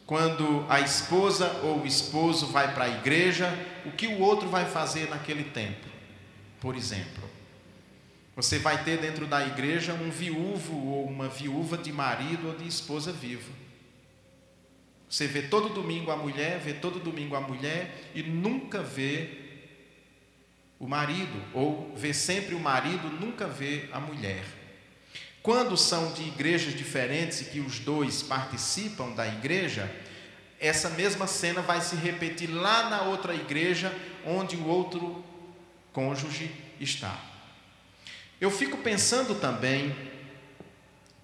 quando 0.08 0.66
a 0.70 0.80
esposa 0.80 1.52
ou 1.64 1.82
o 1.82 1.86
esposo 1.86 2.48
vai 2.48 2.74
para 2.74 2.86
a 2.86 2.90
igreja, 2.90 3.54
o 3.86 3.92
que 3.92 4.08
o 4.08 4.20
outro 4.20 4.48
vai 4.48 4.66
fazer 4.66 5.10
naquele 5.10 5.44
tempo, 5.44 5.86
por 6.62 6.78
exemplo. 6.78 7.30
Você 8.34 8.58
vai 8.58 8.86
ter 8.86 9.00
dentro 9.00 9.28
da 9.28 9.46
igreja 9.46 9.94
um 9.94 10.10
viúvo 10.10 10.78
ou 10.88 11.06
uma 11.06 11.28
viúva 11.28 11.78
de 11.78 11.92
marido 11.92 12.48
ou 12.48 12.56
de 12.56 12.66
esposa 12.66 13.12
viva. 13.12 13.52
Você 15.10 15.28
vê 15.28 15.42
todo 15.42 15.74
domingo 15.74 16.10
a 16.10 16.16
mulher, 16.16 16.58
vê 16.60 16.74
todo 16.74 17.00
domingo 17.00 17.36
a 17.36 17.42
mulher 17.42 18.10
e 18.16 18.24
nunca 18.24 18.82
vê 18.82 19.46
o 20.80 20.88
marido, 20.88 21.42
ou 21.54 21.94
vê 21.98 22.14
sempre 22.14 22.56
o 22.56 22.60
marido, 22.60 23.10
nunca 23.10 23.46
vê 23.46 23.90
a 23.92 24.00
mulher. 24.00 24.46
Quando 25.48 25.78
são 25.78 26.12
de 26.12 26.24
igrejas 26.24 26.74
diferentes 26.74 27.40
e 27.40 27.46
que 27.46 27.62
os 27.62 27.80
dois 27.80 28.22
participam 28.22 29.12
da 29.12 29.26
igreja, 29.26 29.90
essa 30.60 30.90
mesma 30.90 31.26
cena 31.26 31.62
vai 31.62 31.80
se 31.80 31.96
repetir 31.96 32.50
lá 32.54 32.90
na 32.90 33.04
outra 33.04 33.34
igreja 33.34 33.98
onde 34.26 34.58
o 34.58 34.68
outro 34.68 35.24
cônjuge 35.94 36.54
está. 36.82 37.18
Eu 38.42 38.52
fico 38.52 38.80
pensando 38.80 39.36
também, 39.36 39.96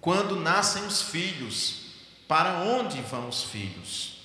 quando 0.00 0.40
nascem 0.40 0.86
os 0.86 1.02
filhos, 1.02 1.92
para 2.26 2.60
onde 2.60 3.02
vão 3.02 3.28
os 3.28 3.42
filhos? 3.42 4.22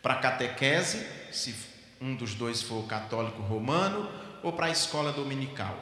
Para 0.00 0.14
a 0.14 0.20
catequese, 0.20 1.06
se 1.30 1.54
um 2.00 2.14
dos 2.14 2.34
dois 2.34 2.62
for 2.62 2.86
católico 2.86 3.42
romano, 3.42 4.10
ou 4.42 4.54
para 4.54 4.68
a 4.68 4.70
escola 4.70 5.12
dominical? 5.12 5.78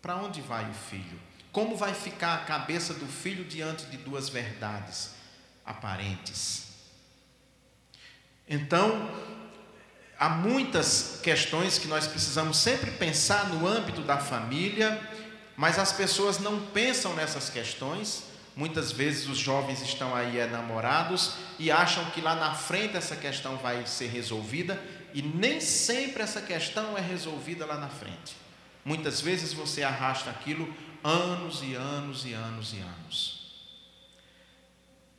Para 0.00 0.14
onde 0.14 0.40
vai 0.40 0.70
o 0.70 0.74
filho? 0.74 1.31
Como 1.52 1.76
vai 1.76 1.92
ficar 1.92 2.34
a 2.34 2.38
cabeça 2.38 2.94
do 2.94 3.06
filho 3.06 3.44
diante 3.44 3.84
de 3.84 3.98
duas 3.98 4.30
verdades 4.30 5.10
aparentes? 5.66 6.68
Então, 8.48 9.10
há 10.18 10.30
muitas 10.30 11.20
questões 11.22 11.78
que 11.78 11.86
nós 11.86 12.06
precisamos 12.06 12.56
sempre 12.56 12.90
pensar 12.92 13.50
no 13.50 13.66
âmbito 13.66 14.00
da 14.00 14.16
família, 14.16 14.98
mas 15.54 15.78
as 15.78 15.92
pessoas 15.92 16.38
não 16.38 16.58
pensam 16.58 17.14
nessas 17.14 17.50
questões. 17.50 18.24
Muitas 18.56 18.90
vezes 18.90 19.28
os 19.28 19.36
jovens 19.36 19.82
estão 19.82 20.14
aí 20.14 20.38
enamorados 20.38 21.34
e 21.58 21.70
acham 21.70 22.04
que 22.12 22.22
lá 22.22 22.34
na 22.34 22.54
frente 22.54 22.96
essa 22.96 23.14
questão 23.14 23.58
vai 23.58 23.86
ser 23.86 24.08
resolvida 24.08 24.82
e 25.12 25.20
nem 25.20 25.60
sempre 25.60 26.22
essa 26.22 26.40
questão 26.40 26.96
é 26.96 27.00
resolvida 27.00 27.66
lá 27.66 27.76
na 27.76 27.88
frente. 27.88 28.36
Muitas 28.84 29.20
vezes 29.20 29.52
você 29.52 29.82
arrasta 29.82 30.30
aquilo 30.30 30.74
anos 31.02 31.62
e 31.62 31.74
anos 31.74 32.24
e 32.24 32.32
anos 32.32 32.72
e 32.72 32.78
anos. 32.78 33.42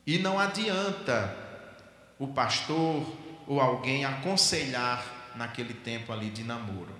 E 0.06 0.18
não 0.18 0.38
adianta 0.38 1.36
o 2.18 2.28
pastor, 2.28 3.06
ou 3.46 3.60
alguém 3.60 4.04
aconselhar 4.04 5.32
naquele 5.34 5.74
tempo 5.74 6.12
ali 6.12 6.30
de 6.30 6.42
namoro. 6.44 6.94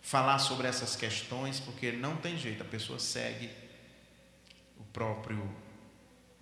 Falar 0.00 0.38
sobre 0.38 0.66
essas 0.66 0.96
questões, 0.96 1.60
porque 1.60 1.92
não 1.92 2.16
tem 2.16 2.36
jeito, 2.36 2.62
a 2.62 2.66
pessoa 2.66 2.98
segue 2.98 3.50
o 4.78 4.84
próprio 4.92 5.48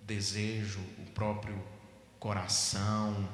desejo, 0.01 0.79
o 0.97 1.05
próprio 1.13 1.61
coração. 2.19 3.29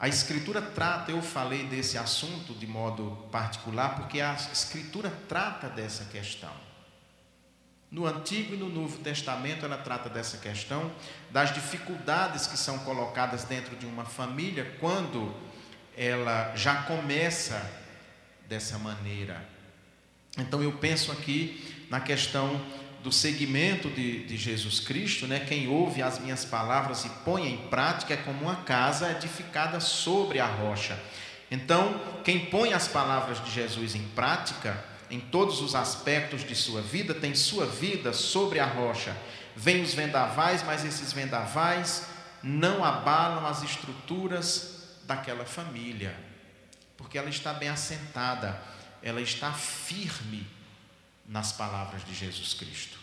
A 0.00 0.08
Escritura 0.08 0.62
trata, 0.62 1.10
eu 1.10 1.22
falei 1.22 1.64
desse 1.66 1.98
assunto 1.98 2.54
de 2.54 2.66
modo 2.66 3.28
particular, 3.30 3.96
porque 3.96 4.20
a 4.20 4.34
Escritura 4.34 5.10
trata 5.28 5.68
dessa 5.68 6.04
questão. 6.04 6.67
No 7.90 8.06
Antigo 8.06 8.54
e 8.54 8.56
no 8.56 8.68
Novo 8.68 8.98
Testamento, 8.98 9.64
ela 9.64 9.78
trata 9.78 10.10
dessa 10.10 10.36
questão, 10.36 10.90
das 11.30 11.54
dificuldades 11.54 12.46
que 12.46 12.58
são 12.58 12.78
colocadas 12.80 13.44
dentro 13.44 13.76
de 13.76 13.86
uma 13.86 14.04
família 14.04 14.76
quando 14.78 15.34
ela 15.96 16.54
já 16.54 16.82
começa 16.82 17.60
dessa 18.46 18.78
maneira. 18.78 19.42
Então, 20.36 20.62
eu 20.62 20.72
penso 20.72 21.10
aqui 21.10 21.86
na 21.88 21.98
questão 21.98 22.60
do 23.02 23.10
seguimento 23.10 23.88
de, 23.88 24.24
de 24.24 24.36
Jesus 24.36 24.80
Cristo, 24.80 25.26
né? 25.26 25.40
quem 25.40 25.68
ouve 25.68 26.02
as 26.02 26.18
minhas 26.18 26.44
palavras 26.44 27.04
e 27.04 27.08
põe 27.24 27.48
em 27.48 27.56
prática 27.68 28.14
é 28.14 28.16
como 28.18 28.42
uma 28.42 28.56
casa 28.56 29.10
edificada 29.12 29.80
sobre 29.80 30.40
a 30.40 30.46
rocha. 30.46 30.98
Então, 31.50 31.98
quem 32.24 32.46
põe 32.46 32.74
as 32.74 32.86
palavras 32.86 33.42
de 33.42 33.50
Jesus 33.50 33.94
em 33.94 34.02
prática, 34.08 34.84
em 35.10 35.20
todos 35.20 35.60
os 35.60 35.74
aspectos 35.74 36.46
de 36.46 36.54
sua 36.54 36.82
vida, 36.82 37.14
tem 37.14 37.34
sua 37.34 37.66
vida 37.66 38.12
sobre 38.12 38.60
a 38.60 38.66
rocha. 38.66 39.16
Vêm 39.56 39.82
os 39.82 39.94
vendavais, 39.94 40.62
mas 40.62 40.84
esses 40.84 41.12
vendavais 41.12 42.06
não 42.42 42.84
abalam 42.84 43.46
as 43.46 43.62
estruturas 43.62 44.96
daquela 45.04 45.44
família, 45.44 46.14
porque 46.96 47.18
ela 47.18 47.30
está 47.30 47.52
bem 47.52 47.68
assentada, 47.68 48.60
ela 49.02 49.20
está 49.20 49.52
firme 49.52 50.46
nas 51.26 51.52
palavras 51.52 52.04
de 52.04 52.14
Jesus 52.14 52.54
Cristo. 52.54 52.98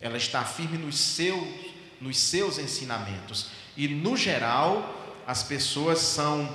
Ela 0.00 0.16
está 0.16 0.44
firme 0.44 0.76
nos 0.76 0.98
seus, 0.98 1.46
nos 2.00 2.18
seus 2.18 2.58
ensinamentos. 2.58 3.50
E, 3.76 3.88
no 3.88 4.16
geral, 4.16 5.22
as 5.26 5.42
pessoas 5.42 5.98
são 5.98 6.48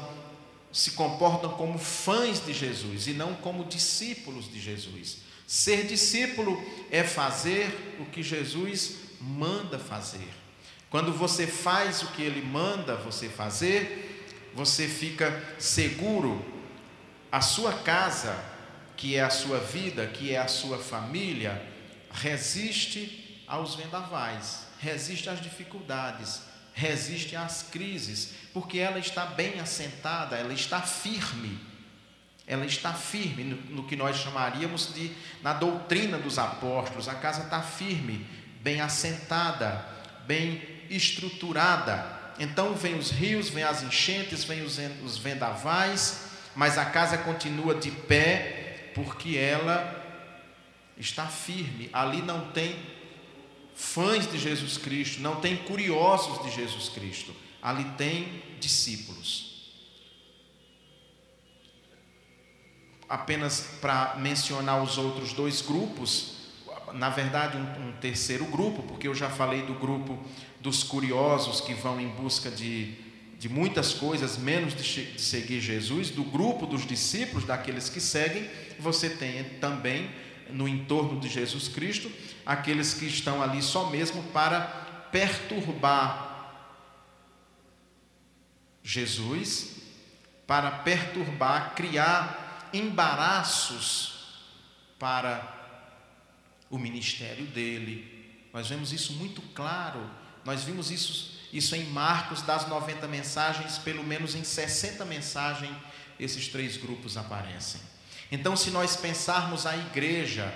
se 0.71 0.91
comportam 0.91 1.51
como 1.51 1.77
fãs 1.77 2.45
de 2.45 2.53
Jesus 2.53 3.07
e 3.07 3.13
não 3.13 3.33
como 3.35 3.65
discípulos 3.65 4.51
de 4.51 4.59
Jesus. 4.59 5.17
Ser 5.45 5.85
discípulo 5.85 6.61
é 6.89 7.03
fazer 7.03 7.97
o 7.99 8.05
que 8.05 8.23
Jesus 8.23 8.95
manda 9.19 9.77
fazer. 9.77 10.27
Quando 10.89 11.13
você 11.13 11.45
faz 11.45 12.01
o 12.01 12.07
que 12.07 12.21
ele 12.21 12.41
manda 12.41 12.95
você 12.95 13.27
fazer, 13.29 14.51
você 14.53 14.87
fica 14.87 15.41
seguro. 15.57 16.43
A 17.31 17.41
sua 17.41 17.73
casa, 17.73 18.37
que 18.97 19.15
é 19.15 19.21
a 19.21 19.29
sua 19.29 19.59
vida, 19.59 20.07
que 20.07 20.33
é 20.33 20.37
a 20.37 20.47
sua 20.47 20.77
família, 20.77 21.61
resiste 22.11 23.43
aos 23.47 23.75
vendavais, 23.75 24.67
resiste 24.79 25.29
às 25.29 25.41
dificuldades, 25.41 26.41
resiste 26.81 27.35
às 27.35 27.61
crises, 27.61 28.33
porque 28.53 28.79
ela 28.79 28.97
está 28.97 29.25
bem 29.25 29.59
assentada, 29.59 30.35
ela 30.35 30.53
está 30.53 30.81
firme. 30.81 31.59
Ela 32.47 32.65
está 32.65 32.91
firme 32.93 33.43
no, 33.43 33.75
no 33.75 33.87
que 33.87 33.95
nós 33.95 34.17
chamaríamos 34.17 34.93
de 34.93 35.11
na 35.43 35.53
doutrina 35.53 36.17
dos 36.17 36.39
apóstolos. 36.39 37.07
A 37.07 37.13
casa 37.13 37.43
está 37.43 37.61
firme, 37.61 38.25
bem 38.61 38.81
assentada, 38.81 39.85
bem 40.25 40.61
estruturada. 40.89 42.19
Então 42.39 42.73
vem 42.73 42.97
os 42.97 43.11
rios, 43.11 43.49
vem 43.49 43.63
as 43.63 43.83
enchentes, 43.83 44.43
vem 44.43 44.63
os, 44.63 44.79
os 45.05 45.17
vendavais, 45.17 46.31
mas 46.55 46.77
a 46.77 46.85
casa 46.85 47.17
continua 47.19 47.75
de 47.75 47.91
pé 47.91 48.91
porque 48.95 49.37
ela 49.37 50.03
está 50.97 51.27
firme. 51.27 51.89
Ali 51.93 52.21
não 52.23 52.49
tem 52.51 52.75
fãs 53.81 54.31
de 54.31 54.37
Jesus 54.37 54.77
Cristo, 54.77 55.21
não 55.21 55.37
tem 55.37 55.57
curiosos 55.57 56.43
de 56.43 56.51
Jesus 56.55 56.87
Cristo. 56.87 57.33
Ali 57.61 57.83
tem 57.97 58.43
discípulos. 58.59 59.71
Apenas 63.09 63.79
para 63.81 64.15
mencionar 64.17 64.81
os 64.83 64.97
outros 64.99 65.33
dois 65.33 65.61
grupos, 65.61 66.35
na 66.93 67.09
verdade, 67.09 67.57
um, 67.57 67.87
um, 67.87 67.91
terceiro 67.93 68.45
grupo, 68.45 68.83
porque 68.83 69.07
eu 69.07 69.15
já 69.15 69.29
falei 69.29 69.63
do 69.63 69.73
grupo 69.73 70.17
dos 70.59 70.83
curiosos 70.83 71.59
que 71.59 71.73
vão 71.73 71.99
em 71.99 72.07
busca 72.07 72.51
de, 72.51 72.93
de 73.39 73.49
muitas 73.49 73.93
coisas, 73.93 74.37
menos 74.37 74.75
de, 74.75 75.11
de 75.11 75.21
seguir 75.21 75.59
Jesus, 75.59 76.11
do 76.11 76.23
grupo 76.23 76.67
dos 76.67 76.85
discípulos, 76.85 77.45
daqueles 77.45 77.89
que 77.89 77.99
seguem, 77.99 78.47
você 78.79 79.09
tem 79.09 79.43
também 79.59 80.09
no 80.53 80.67
entorno 80.67 81.19
de 81.19 81.29
Jesus 81.29 81.67
Cristo 81.67 82.11
aqueles 82.45 82.93
que 82.93 83.05
estão 83.05 83.41
ali 83.41 83.61
só 83.61 83.89
mesmo 83.89 84.23
para 84.31 84.61
perturbar 85.11 86.31
Jesus, 88.83 89.75
para 90.47 90.71
perturbar, 90.71 91.75
criar 91.75 92.69
embaraços 92.73 94.41
para 94.97 95.59
o 96.69 96.77
ministério 96.77 97.45
dele. 97.45 98.49
Nós 98.51 98.67
vemos 98.67 98.91
isso 98.91 99.13
muito 99.13 99.41
claro. 99.53 100.09
Nós 100.43 100.63
vimos 100.63 100.89
isso, 100.89 101.39
isso 101.53 101.75
em 101.75 101.85
Marcos, 101.85 102.41
das 102.41 102.67
90 102.67 103.07
mensagens, 103.07 103.77
pelo 103.77 104.03
menos 104.03 104.35
em 104.35 104.43
60 104.43 105.05
mensagens, 105.05 105.75
esses 106.19 106.47
três 106.47 106.77
grupos 106.77 107.17
aparecem. 107.17 107.81
Então, 108.31 108.55
se 108.55 108.69
nós 108.69 108.95
pensarmos 108.95 109.65
a 109.65 109.75
igreja 109.75 110.53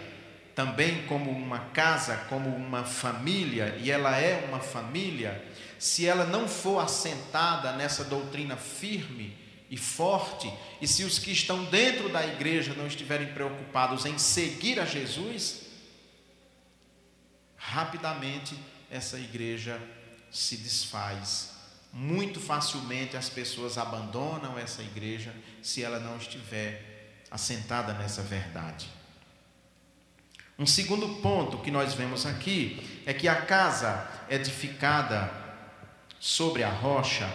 também 0.55 1.05
como 1.07 1.29
uma 1.29 1.59
casa, 1.59 2.15
como 2.29 2.49
uma 2.49 2.85
família, 2.85 3.77
e 3.81 3.91
ela 3.91 4.17
é 4.17 4.45
uma 4.47 4.61
família, 4.61 5.45
se 5.77 6.07
ela 6.07 6.25
não 6.25 6.47
for 6.47 6.79
assentada 6.79 7.73
nessa 7.73 8.05
doutrina 8.05 8.55
firme 8.55 9.37
e 9.69 9.75
forte, 9.75 10.51
e 10.81 10.87
se 10.87 11.03
os 11.03 11.19
que 11.19 11.31
estão 11.31 11.65
dentro 11.65 12.07
da 12.07 12.25
igreja 12.25 12.73
não 12.73 12.87
estiverem 12.87 13.33
preocupados 13.33 14.05
em 14.05 14.17
seguir 14.17 14.79
a 14.79 14.85
Jesus, 14.85 15.63
rapidamente 17.57 18.57
essa 18.89 19.19
igreja 19.19 19.77
se 20.31 20.55
desfaz. 20.55 21.53
Muito 21.91 22.39
facilmente 22.39 23.17
as 23.17 23.27
pessoas 23.27 23.77
abandonam 23.77 24.57
essa 24.57 24.81
igreja 24.81 25.33
se 25.61 25.83
ela 25.83 25.99
não 25.99 26.17
estiver 26.17 26.94
assentada 27.35 27.93
nessa 27.93 28.21
verdade. 28.21 28.87
Um 30.57 30.65
segundo 30.65 31.21
ponto 31.21 31.57
que 31.57 31.69
nós 31.69 31.93
vemos 31.93 32.25
aqui 32.25 33.03
é 33.05 33.13
que 33.13 33.27
a 33.27 33.35
casa 33.35 34.07
edificada 34.29 35.29
sobre 36.17 36.63
a 36.63 36.69
rocha, 36.69 37.29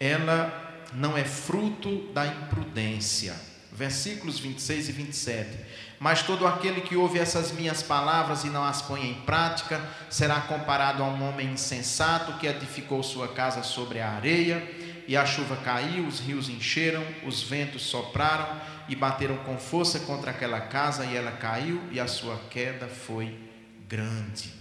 ela 0.00 0.82
não 0.92 1.16
é 1.16 1.24
fruto 1.24 2.12
da 2.12 2.26
imprudência. 2.26 3.34
Versículos 3.72 4.40
26 4.40 4.88
e 4.88 4.92
27. 4.92 5.58
Mas 6.00 6.22
todo 6.22 6.44
aquele 6.44 6.80
que 6.80 6.96
ouve 6.96 7.20
essas 7.20 7.52
minhas 7.52 7.80
palavras 7.80 8.42
e 8.42 8.48
não 8.48 8.64
as 8.64 8.82
põe 8.82 9.08
em 9.08 9.14
prática, 9.20 9.80
será 10.10 10.40
comparado 10.40 11.02
a 11.02 11.06
um 11.06 11.28
homem 11.28 11.52
insensato 11.52 12.38
que 12.38 12.46
edificou 12.48 13.04
sua 13.04 13.28
casa 13.28 13.62
sobre 13.62 14.00
a 14.00 14.10
areia, 14.10 14.68
e 15.06 15.16
a 15.16 15.24
chuva 15.24 15.56
caiu, 15.56 16.06
os 16.06 16.20
rios 16.20 16.48
encheram, 16.48 17.04
os 17.24 17.42
ventos 17.42 17.82
sopraram 17.82 18.60
e 18.88 18.96
bateram 18.96 19.36
com 19.38 19.58
força 19.58 20.00
contra 20.00 20.30
aquela 20.30 20.60
casa, 20.60 21.04
e 21.04 21.14
ela 21.14 21.32
caiu, 21.32 21.82
e 21.92 22.00
a 22.00 22.08
sua 22.08 22.38
queda 22.50 22.88
foi 22.88 23.38
grande. 23.86 24.52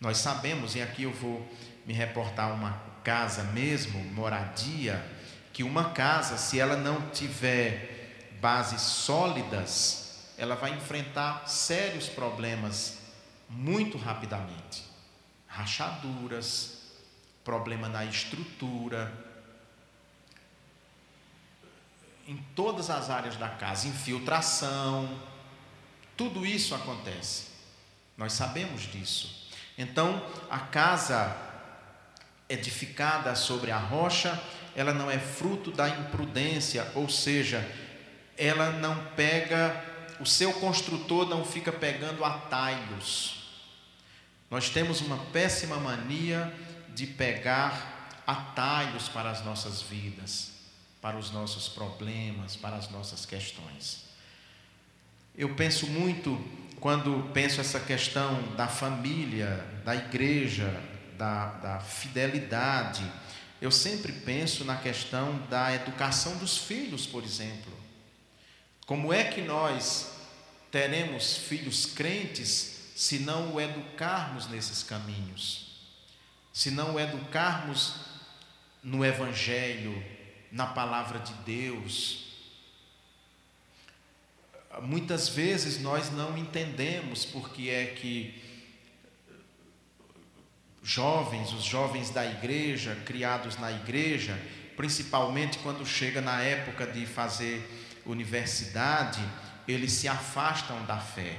Nós 0.00 0.18
sabemos, 0.18 0.74
e 0.76 0.80
aqui 0.80 1.02
eu 1.02 1.12
vou 1.12 1.46
me 1.84 1.92
reportar 1.92 2.54
uma 2.54 2.80
casa 3.02 3.42
mesmo, 3.44 4.02
moradia, 4.12 5.04
que 5.52 5.62
uma 5.62 5.90
casa, 5.90 6.36
se 6.36 6.58
ela 6.58 6.76
não 6.76 7.10
tiver 7.10 8.30
bases 8.40 8.80
sólidas, 8.80 10.32
ela 10.38 10.54
vai 10.54 10.72
enfrentar 10.72 11.46
sérios 11.46 12.08
problemas 12.08 12.98
muito 13.48 13.98
rapidamente. 13.98 14.84
Rachaduras, 15.46 16.78
problema 17.44 17.88
na 17.88 18.04
estrutura, 18.04 19.12
em 22.30 22.36
todas 22.54 22.88
as 22.88 23.10
áreas 23.10 23.36
da 23.36 23.48
casa, 23.48 23.88
infiltração, 23.88 25.20
tudo 26.16 26.46
isso 26.46 26.76
acontece. 26.76 27.48
Nós 28.16 28.32
sabemos 28.32 28.82
disso. 28.82 29.50
Então, 29.76 30.24
a 30.48 30.60
casa 30.60 31.36
edificada 32.48 33.34
sobre 33.34 33.72
a 33.72 33.78
rocha, 33.78 34.40
ela 34.76 34.94
não 34.94 35.10
é 35.10 35.18
fruto 35.18 35.72
da 35.72 35.88
imprudência, 35.88 36.86
ou 36.94 37.08
seja, 37.08 37.68
ela 38.38 38.70
não 38.70 39.06
pega 39.16 39.90
o 40.20 40.26
seu 40.26 40.52
construtor 40.52 41.26
não 41.26 41.44
fica 41.44 41.72
pegando 41.72 42.24
atalhos. 42.24 43.40
Nós 44.50 44.68
temos 44.68 45.00
uma 45.00 45.16
péssima 45.16 45.76
mania 45.76 46.54
de 46.94 47.06
pegar 47.06 48.10
atalhos 48.26 49.08
para 49.08 49.30
as 49.30 49.42
nossas 49.42 49.80
vidas, 49.80 50.52
para 51.00 51.16
os 51.16 51.30
nossos 51.30 51.68
problemas, 51.68 52.56
para 52.56 52.76
as 52.76 52.90
nossas 52.90 53.24
questões. 53.24 54.04
Eu 55.34 55.54
penso 55.54 55.86
muito, 55.86 56.38
quando 56.80 57.30
penso 57.32 57.60
essa 57.60 57.80
questão 57.80 58.54
da 58.56 58.68
família, 58.68 59.66
da 59.84 59.96
igreja, 59.96 60.68
da, 61.16 61.46
da 61.52 61.80
fidelidade, 61.80 63.04
eu 63.60 63.70
sempre 63.70 64.12
penso 64.12 64.64
na 64.64 64.76
questão 64.76 65.38
da 65.48 65.74
educação 65.74 66.36
dos 66.38 66.58
filhos, 66.58 67.06
por 67.06 67.22
exemplo. 67.22 67.72
Como 68.86 69.12
é 69.12 69.24
que 69.24 69.42
nós 69.42 70.12
teremos 70.70 71.36
filhos 71.36 71.86
crentes 71.86 72.92
se 72.96 73.20
não 73.20 73.54
o 73.54 73.60
educarmos 73.60 74.48
nesses 74.48 74.82
caminhos? 74.82 75.70
Se 76.52 76.70
não 76.70 76.94
o 76.94 77.00
educarmos 77.00 77.94
no 78.82 79.04
Evangelho, 79.04 80.02
na 80.50 80.66
palavra 80.66 81.18
de 81.18 81.32
Deus? 81.44 82.26
Muitas 84.82 85.28
vezes 85.28 85.80
nós 85.80 86.10
não 86.10 86.38
entendemos 86.38 87.24
porque 87.24 87.68
é 87.68 87.86
que 87.86 88.40
jovens, 90.82 91.52
os 91.52 91.64
jovens 91.64 92.10
da 92.10 92.24
igreja, 92.24 92.96
criados 93.04 93.58
na 93.58 93.70
igreja, 93.70 94.40
principalmente 94.76 95.58
quando 95.58 95.84
chega 95.84 96.20
na 96.20 96.40
época 96.40 96.86
de 96.86 97.04
fazer 97.04 97.68
universidade, 98.06 99.20
eles 99.68 99.92
se 99.92 100.08
afastam 100.08 100.84
da 100.86 100.98
fé. 100.98 101.38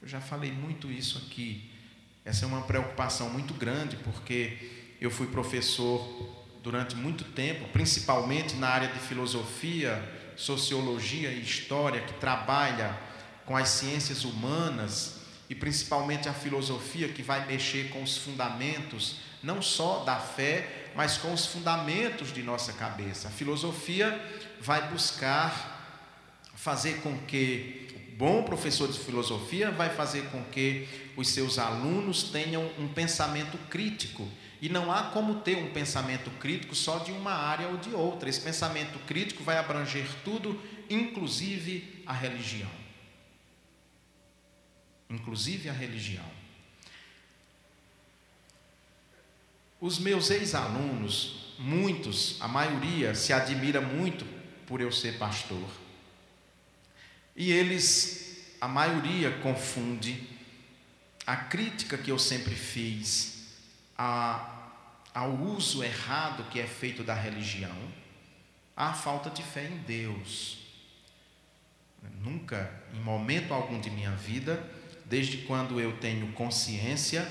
Eu 0.00 0.08
já 0.08 0.20
falei 0.20 0.50
muito 0.50 0.90
isso 0.90 1.18
aqui. 1.18 1.70
Essa 2.24 2.44
é 2.44 2.48
uma 2.48 2.62
preocupação 2.62 3.30
muito 3.30 3.52
grande, 3.54 3.96
porque 3.96 4.96
eu 5.00 5.10
fui 5.10 5.26
professor 5.26 6.46
durante 6.62 6.94
muito 6.96 7.24
tempo, 7.24 7.68
principalmente 7.68 8.56
na 8.56 8.68
área 8.68 8.88
de 8.88 8.98
filosofia, 8.98 10.02
sociologia 10.36 11.30
e 11.30 11.42
história, 11.42 12.00
que 12.00 12.14
trabalha 12.14 12.98
com 13.44 13.56
as 13.56 13.68
ciências 13.68 14.24
humanas 14.24 15.18
e 15.48 15.54
principalmente 15.54 16.28
a 16.28 16.34
filosofia 16.34 17.08
que 17.08 17.22
vai 17.22 17.46
mexer 17.46 17.88
com 17.90 18.02
os 18.02 18.18
fundamentos, 18.18 19.16
não 19.42 19.62
só 19.62 20.04
da 20.04 20.16
fé, 20.16 20.90
mas 20.94 21.16
com 21.16 21.32
os 21.32 21.46
fundamentos 21.46 22.32
de 22.32 22.42
nossa 22.42 22.72
cabeça. 22.72 23.28
A 23.28 23.30
filosofia 23.30 24.20
vai 24.60 24.88
buscar 24.88 25.76
fazer 26.54 27.00
com 27.00 27.16
que 27.20 27.86
o 28.12 28.16
bom 28.16 28.42
professor 28.42 28.90
de 28.90 28.98
filosofia 28.98 29.70
vai 29.70 29.90
fazer 29.90 30.24
com 30.30 30.42
que 30.44 30.88
os 31.16 31.28
seus 31.28 31.58
alunos 31.58 32.24
tenham 32.24 32.68
um 32.78 32.88
pensamento 32.88 33.56
crítico. 33.70 34.28
E 34.60 34.68
não 34.68 34.92
há 34.92 35.04
como 35.04 35.40
ter 35.40 35.56
um 35.56 35.72
pensamento 35.72 36.30
crítico 36.38 36.74
só 36.74 36.98
de 36.98 37.12
uma 37.12 37.32
área 37.32 37.68
ou 37.68 37.76
de 37.76 37.90
outra. 37.90 38.28
Esse 38.28 38.40
pensamento 38.40 38.98
crítico 39.06 39.44
vai 39.44 39.56
abranger 39.56 40.06
tudo, 40.24 40.60
inclusive 40.90 42.02
a 42.04 42.12
religião. 42.12 42.70
Inclusive 45.08 45.68
a 45.68 45.72
religião. 45.72 46.24
Os 49.80 50.00
meus 50.00 50.28
ex-alunos, 50.30 51.54
muitos, 51.56 52.36
a 52.40 52.48
maioria, 52.48 53.14
se 53.14 53.32
admira 53.32 53.80
muito 53.80 54.26
por 54.66 54.80
eu 54.80 54.90
ser 54.90 55.18
pastor. 55.18 55.68
E 57.36 57.52
eles, 57.52 58.56
a 58.60 58.66
maioria, 58.66 59.30
confunde 59.38 60.28
a 61.24 61.36
crítica 61.36 61.96
que 61.96 62.10
eu 62.10 62.18
sempre 62.18 62.56
fiz 62.56 63.37
a, 63.98 64.70
ao 65.12 65.32
uso 65.32 65.82
errado 65.82 66.48
que 66.50 66.60
é 66.60 66.66
feito 66.66 67.02
da 67.02 67.14
religião, 67.14 67.76
à 68.76 68.92
falta 68.92 69.28
de 69.28 69.42
fé 69.42 69.66
em 69.66 69.78
Deus. 69.78 70.58
Nunca, 72.22 72.70
em 72.94 73.00
momento 73.00 73.52
algum 73.52 73.80
de 73.80 73.90
minha 73.90 74.12
vida, 74.12 74.64
desde 75.04 75.38
quando 75.38 75.80
eu 75.80 75.96
tenho 75.96 76.32
consciência, 76.32 77.26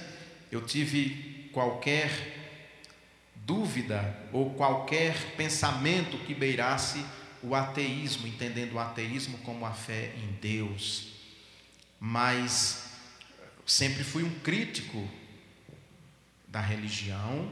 eu 0.51 0.65
tive 0.65 1.49
qualquer 1.53 2.11
dúvida 3.35 4.17
ou 4.33 4.53
qualquer 4.55 5.15
pensamento 5.37 6.17
que 6.25 6.33
beirasse 6.33 7.05
o 7.41 7.55
ateísmo, 7.55 8.27
entendendo 8.27 8.73
o 8.73 8.79
ateísmo 8.79 9.37
como 9.39 9.65
a 9.65 9.71
fé 9.71 10.13
em 10.17 10.33
Deus. 10.41 11.13
Mas 11.97 12.91
sempre 13.65 14.03
fui 14.03 14.23
um 14.23 14.39
crítico 14.39 15.07
da 16.47 16.61
religião 16.61 17.49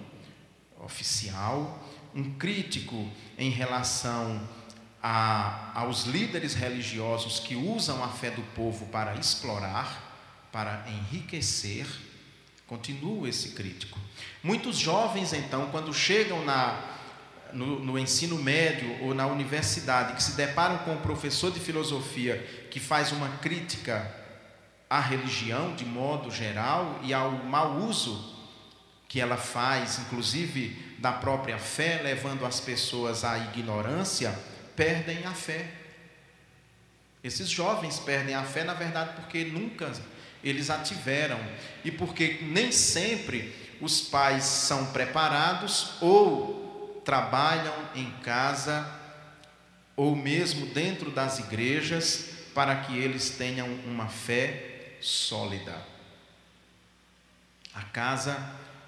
oficial, 0.79 1.83
um 2.13 2.33
crítico 2.35 3.09
em 3.37 3.49
relação 3.49 4.41
a, 5.01 5.71
aos 5.75 6.05
líderes 6.05 6.53
religiosos 6.53 7.39
que 7.39 7.55
usam 7.55 8.03
a 8.03 8.07
fé 8.07 8.31
do 8.31 8.41
povo 8.55 8.85
para 8.87 9.15
explorar, 9.15 10.47
para 10.51 10.85
enriquecer. 10.87 11.85
Continuo 12.65 13.27
esse 13.27 13.49
crítico. 13.49 13.99
Muitos 14.41 14.77
jovens, 14.77 15.33
então, 15.33 15.69
quando 15.69 15.93
chegam 15.93 16.43
na, 16.43 16.81
no, 17.53 17.79
no, 17.79 17.99
ensino 17.99 18.37
médio 18.41 19.03
ou 19.03 19.13
na 19.13 19.27
universidade, 19.27 20.13
que 20.13 20.23
se 20.23 20.31
deparam 20.31 20.79
com 20.79 20.93
um 20.93 21.01
professor 21.01 21.51
de 21.51 21.59
filosofia 21.59 22.37
que 22.71 22.79
faz 22.79 23.11
uma 23.11 23.29
crítica 23.37 24.11
à 24.89 24.99
religião 24.99 25.75
de 25.75 25.85
modo 25.85 26.31
geral 26.31 26.99
e 27.03 27.13
ao 27.13 27.31
mau 27.31 27.77
uso 27.77 28.34
que 29.07 29.21
ela 29.21 29.37
faz, 29.37 29.99
inclusive 29.99 30.95
da 30.99 31.11
própria 31.11 31.57
fé, 31.57 32.01
levando 32.03 32.45
as 32.45 32.59
pessoas 32.59 33.23
à 33.23 33.37
ignorância, 33.37 34.37
perdem 34.75 35.25
a 35.25 35.33
fé. 35.33 35.69
Esses 37.23 37.49
jovens 37.49 37.99
perdem 37.99 38.35
a 38.35 38.43
fé, 38.43 38.63
na 38.63 38.73
verdade, 38.73 39.13
porque 39.15 39.45
nunca 39.45 39.91
eles 40.43 40.69
a 40.69 40.77
tiveram 40.79 41.39
e 41.83 41.91
porque 41.91 42.39
nem 42.43 42.71
sempre 42.71 43.53
os 43.81 44.01
pais 44.01 44.43
são 44.43 44.87
preparados 44.87 45.93
ou 46.01 47.01
trabalham 47.03 47.73
em 47.95 48.11
casa 48.21 48.87
ou 49.95 50.15
mesmo 50.15 50.67
dentro 50.67 51.09
das 51.09 51.39
igrejas 51.39 52.29
para 52.53 52.75
que 52.75 52.97
eles 52.97 53.31
tenham 53.31 53.67
uma 53.85 54.07
fé 54.07 54.97
sólida. 55.01 55.75
A 57.73 57.81
casa 57.83 58.37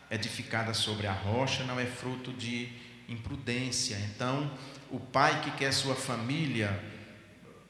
edificada 0.10 0.74
sobre 0.74 1.08
a 1.08 1.12
rocha 1.12 1.64
não 1.64 1.80
é 1.80 1.86
fruto 1.86 2.32
de 2.34 2.70
imprudência. 3.08 3.98
Então, 4.14 4.52
o 4.90 5.00
pai 5.00 5.42
que 5.42 5.52
quer 5.52 5.72
sua 5.72 5.96
família 5.96 6.82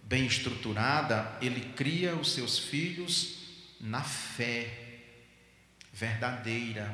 bem 0.04 0.26
estruturada, 0.26 1.38
ele 1.42 1.74
cria 1.76 2.16
os 2.16 2.32
seus 2.32 2.58
filhos 2.58 3.38
na 3.80 4.02
fé 4.02 4.86
verdadeira, 5.92 6.94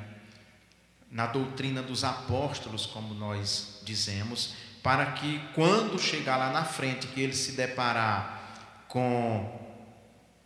na 1.11 1.27
doutrina 1.27 1.83
dos 1.83 2.03
apóstolos, 2.03 2.85
como 2.85 3.13
nós 3.13 3.81
dizemos, 3.85 4.55
para 4.81 5.11
que 5.11 5.39
quando 5.53 5.99
chegar 5.99 6.37
lá 6.37 6.51
na 6.51 6.65
frente, 6.65 7.07
que 7.07 7.21
ele 7.21 7.33
se 7.33 7.51
deparar 7.51 8.85
com 8.87 9.61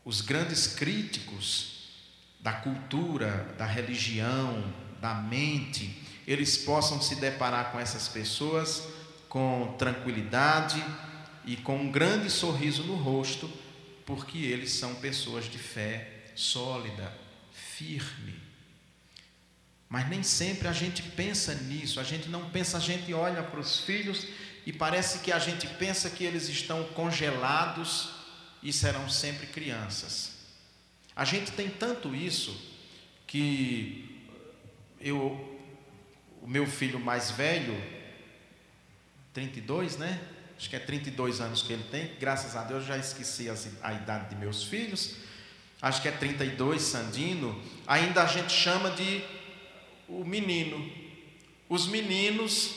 os 0.04 0.22
grandes 0.22 0.68
críticos 0.68 1.78
da 2.40 2.54
cultura, 2.54 3.56
da 3.58 3.66
religião, 3.66 4.74
da 5.02 5.14
mente, 5.16 6.02
eles 6.26 6.58
possam 6.58 7.02
se 7.02 7.16
deparar 7.16 7.72
com 7.72 7.80
essas 7.80 8.08
pessoas 8.08 8.84
com 9.30 9.76
tranquilidade 9.78 10.84
e 11.46 11.56
com 11.56 11.78
um 11.78 11.92
grande 11.92 12.30
sorriso 12.30 12.84
no 12.84 12.96
rosto, 12.96 13.52
porque 14.06 14.38
eles 14.40 14.72
são 14.72 14.96
pessoas 14.96 15.46
de 15.46 15.58
fé 15.58 16.32
sólida, 16.36 17.14
firme. 17.52 18.36
Mas 19.90 20.10
nem 20.10 20.24
sempre 20.24 20.68
a 20.68 20.74
gente 20.74 21.02
pensa 21.02 21.54
nisso, 21.56 22.00
a 22.00 22.04
gente 22.04 22.30
não 22.30 22.50
pensa, 22.50 22.78
a 22.78 22.80
gente 22.80 23.14
olha 23.14 23.44
para 23.44 23.60
os 23.60 23.80
filhos 23.80 24.28
e 24.66 24.74
parece 24.74 25.20
que 25.20 25.32
a 25.32 25.40
gente 25.40 25.68
pensa 25.68 26.10
que 26.10 26.24
eles 26.24 26.50
estão 26.50 26.84
congelados 26.86 28.10
e 28.62 28.74
serão 28.74 29.10
sempre 29.10 29.48
crianças. 29.48 30.38
A 31.16 31.24
gente 31.24 31.52
tem 31.52 31.70
tanto 31.70 32.14
isso 32.14 32.60
que 33.26 34.07
eu, 35.00 35.60
o 36.42 36.48
meu 36.48 36.66
filho 36.66 37.00
mais 37.00 37.32
velho, 37.32 37.76
32, 39.34 39.98
né? 39.98 40.20
Acho 40.58 40.70
que 40.70 40.76
é 40.76 40.80
32 40.80 41.40
anos 41.40 41.62
que 41.62 41.74
ele 41.74 41.84
tem, 41.92 42.16
graças 42.20 42.56
a 42.56 42.64
Deus 42.64 42.86
já 42.86 42.98
esqueci 42.98 43.48
a 43.82 43.94
idade 43.94 44.30
de 44.30 44.36
meus 44.36 44.64
filhos 44.64 45.28
acho 45.82 46.02
que 46.02 46.08
é 46.08 46.12
32, 46.12 46.82
Sandino, 46.82 47.60
ainda 47.86 48.24
a 48.24 48.26
gente 48.26 48.52
chama 48.52 48.92
de 48.92 49.24
o 50.08 50.24
menino. 50.24 50.90
Os 51.70 51.88
meninos, 51.88 52.72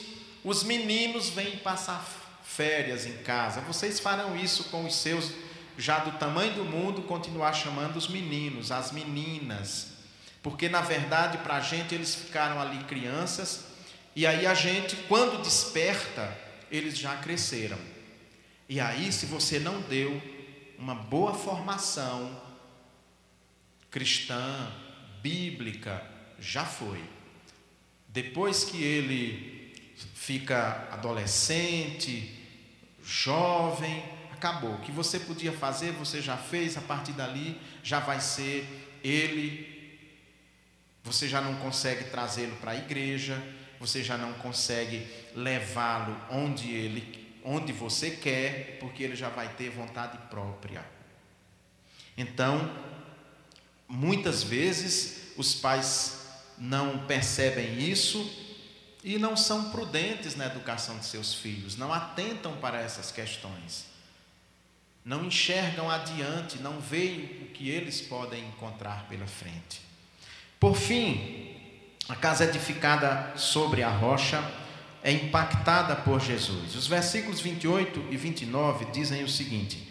os 0.44 0.62
meninos 0.64 1.30
vêm 1.30 1.56
passar 1.58 2.04
férias 2.44 3.06
em 3.06 3.16
casa. 3.18 3.60
Vocês 3.60 4.00
farão 4.00 4.36
isso 4.36 4.64
com 4.64 4.84
os 4.84 4.96
seus, 4.96 5.32
já 5.78 6.00
do 6.00 6.18
tamanho 6.18 6.54
do 6.54 6.64
mundo, 6.64 7.02
continuar 7.02 7.52
chamando 7.52 7.96
os 7.96 8.08
meninos, 8.08 8.72
as 8.72 8.90
meninas. 8.90 9.89
Porque 10.42 10.68
na 10.68 10.80
verdade, 10.80 11.38
para 11.38 11.56
a 11.56 11.60
gente, 11.60 11.94
eles 11.94 12.14
ficaram 12.14 12.60
ali 12.60 12.82
crianças, 12.84 13.66
e 14.14 14.26
aí 14.26 14.46
a 14.46 14.54
gente, 14.54 14.96
quando 15.08 15.42
desperta, 15.42 16.36
eles 16.70 16.98
já 16.98 17.16
cresceram. 17.16 17.78
E 18.68 18.80
aí, 18.80 19.12
se 19.12 19.26
você 19.26 19.58
não 19.58 19.80
deu 19.82 20.20
uma 20.78 20.94
boa 20.94 21.34
formação, 21.34 22.40
cristã, 23.90 24.72
bíblica, 25.20 26.02
já 26.38 26.64
foi. 26.64 27.02
Depois 28.08 28.64
que 28.64 28.82
ele 28.82 29.74
fica 30.14 30.88
adolescente, 30.90 32.34
jovem, 33.04 34.02
acabou. 34.32 34.74
O 34.74 34.80
que 34.80 34.90
você 34.90 35.20
podia 35.20 35.52
fazer, 35.52 35.92
você 35.92 36.22
já 36.22 36.36
fez, 36.36 36.76
a 36.76 36.80
partir 36.80 37.12
dali 37.12 37.60
já 37.82 38.00
vai 38.00 38.20
ser 38.20 38.66
ele. 39.04 39.69
Você 41.10 41.28
já 41.28 41.40
não 41.40 41.54
consegue 41.56 42.04
trazê-lo 42.04 42.56
para 42.56 42.72
a 42.72 42.76
igreja, 42.76 43.42
você 43.78 44.02
já 44.02 44.16
não 44.16 44.32
consegue 44.34 45.06
levá-lo 45.34 46.16
onde 46.30 46.70
ele 46.70 47.18
onde 47.42 47.72
você 47.72 48.10
quer, 48.10 48.76
porque 48.80 49.02
ele 49.02 49.16
já 49.16 49.30
vai 49.30 49.48
ter 49.54 49.70
vontade 49.70 50.18
própria. 50.28 50.84
Então, 52.14 52.70
Muitas 53.90 54.44
vezes 54.44 55.32
os 55.36 55.52
pais 55.52 56.20
não 56.56 57.06
percebem 57.06 57.76
isso 57.80 58.24
e 59.02 59.18
não 59.18 59.36
são 59.36 59.72
prudentes 59.72 60.36
na 60.36 60.46
educação 60.46 60.96
de 60.96 61.06
seus 61.06 61.34
filhos, 61.34 61.76
não 61.76 61.92
atentam 61.92 62.56
para 62.58 62.80
essas 62.80 63.10
questões, 63.10 63.86
não 65.04 65.24
enxergam 65.24 65.90
adiante, 65.90 66.58
não 66.58 66.78
veem 66.78 67.42
o 67.42 67.46
que 67.46 67.68
eles 67.68 68.00
podem 68.00 68.46
encontrar 68.46 69.08
pela 69.08 69.26
frente. 69.26 69.80
Por 70.60 70.76
fim, 70.76 71.56
a 72.06 72.14
casa 72.14 72.44
edificada 72.44 73.32
sobre 73.34 73.82
a 73.82 73.88
rocha 73.88 74.44
é 75.02 75.10
impactada 75.10 75.96
por 75.96 76.20
Jesus. 76.20 76.74
Os 76.74 76.86
versículos 76.86 77.40
28 77.40 78.08
e 78.10 78.16
29 78.18 78.84
dizem 78.92 79.24
o 79.24 79.28
seguinte: 79.28 79.90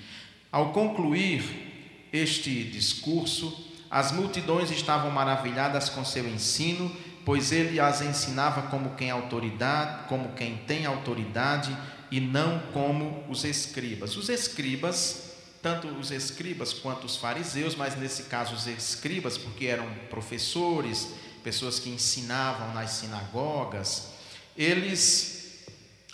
Ao 0.51 0.71
concluir 0.71 2.07
este 2.13 2.63
discurso, 2.65 3.67
as 3.89 4.11
multidões 4.11 4.69
estavam 4.69 5.09
maravilhadas 5.09 5.89
com 5.89 6.05
seu 6.05 6.29
ensino, 6.29 6.95
pois 7.25 7.51
ele 7.51 7.79
as 7.79 8.01
ensinava 8.01 8.61
como 8.69 8.95
quem 8.95 9.09
autoridade, 9.09 10.07
como 10.07 10.33
quem 10.33 10.57
tem 10.67 10.85
autoridade 10.85 11.75
e 12.11 12.19
não 12.19 12.59
como 12.73 13.23
os 13.27 13.43
escribas. 13.43 14.15
Os 14.15 14.29
escribas 14.29 15.28
tanto 15.61 15.87
os 15.87 16.11
escribas 16.11 16.73
quanto 16.73 17.05
os 17.05 17.17
fariseus, 17.17 17.75
mas 17.75 17.95
nesse 17.95 18.23
caso 18.23 18.55
os 18.55 18.67
escribas, 18.67 19.37
porque 19.37 19.65
eram 19.65 19.87
professores, 20.09 21.13
pessoas 21.43 21.79
que 21.79 21.89
ensinavam 21.89 22.73
nas 22.73 22.91
sinagogas, 22.91 24.13
eles, 24.55 25.65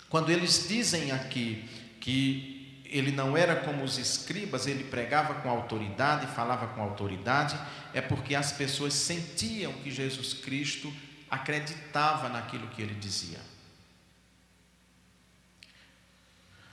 quando 0.08 0.30
eles 0.30 0.66
dizem 0.68 1.10
aqui 1.12 1.68
que 2.00 2.82
ele 2.84 3.10
não 3.10 3.36
era 3.36 3.56
como 3.56 3.82
os 3.82 3.98
escribas, 3.98 4.66
ele 4.66 4.84
pregava 4.84 5.34
com 5.34 5.50
autoridade, 5.50 6.26
falava 6.28 6.68
com 6.68 6.80
autoridade, 6.80 7.58
é 7.92 8.00
porque 8.00 8.34
as 8.34 8.52
pessoas 8.52 8.94
sentiam 8.94 9.72
que 9.74 9.90
Jesus 9.90 10.34
Cristo 10.34 10.92
acreditava 11.30 12.28
naquilo 12.28 12.68
que 12.68 12.80
ele 12.80 12.94
dizia. 12.94 13.40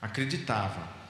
Acreditava. 0.02 1.03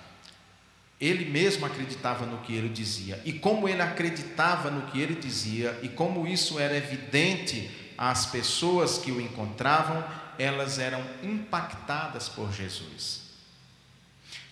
Ele 1.03 1.25
mesmo 1.25 1.65
acreditava 1.65 2.25
no 2.25 2.37
que 2.37 2.53
ele 2.53 2.69
dizia. 2.69 3.21
E 3.25 3.33
como 3.33 3.67
ele 3.67 3.81
acreditava 3.81 4.71
no 4.71 4.83
que 4.83 5.01
ele 5.01 5.15
dizia, 5.15 5.77
e 5.83 5.89
como 5.89 6.25
isso 6.25 6.57
era 6.57 6.77
evidente 6.77 7.69
às 7.97 8.25
pessoas 8.25 8.97
que 8.97 9.11
o 9.11 9.19
encontravam, 9.19 10.01
elas 10.39 10.79
eram 10.79 11.03
impactadas 11.21 12.29
por 12.29 12.53
Jesus. 12.53 13.23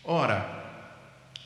Ora, 0.04 0.46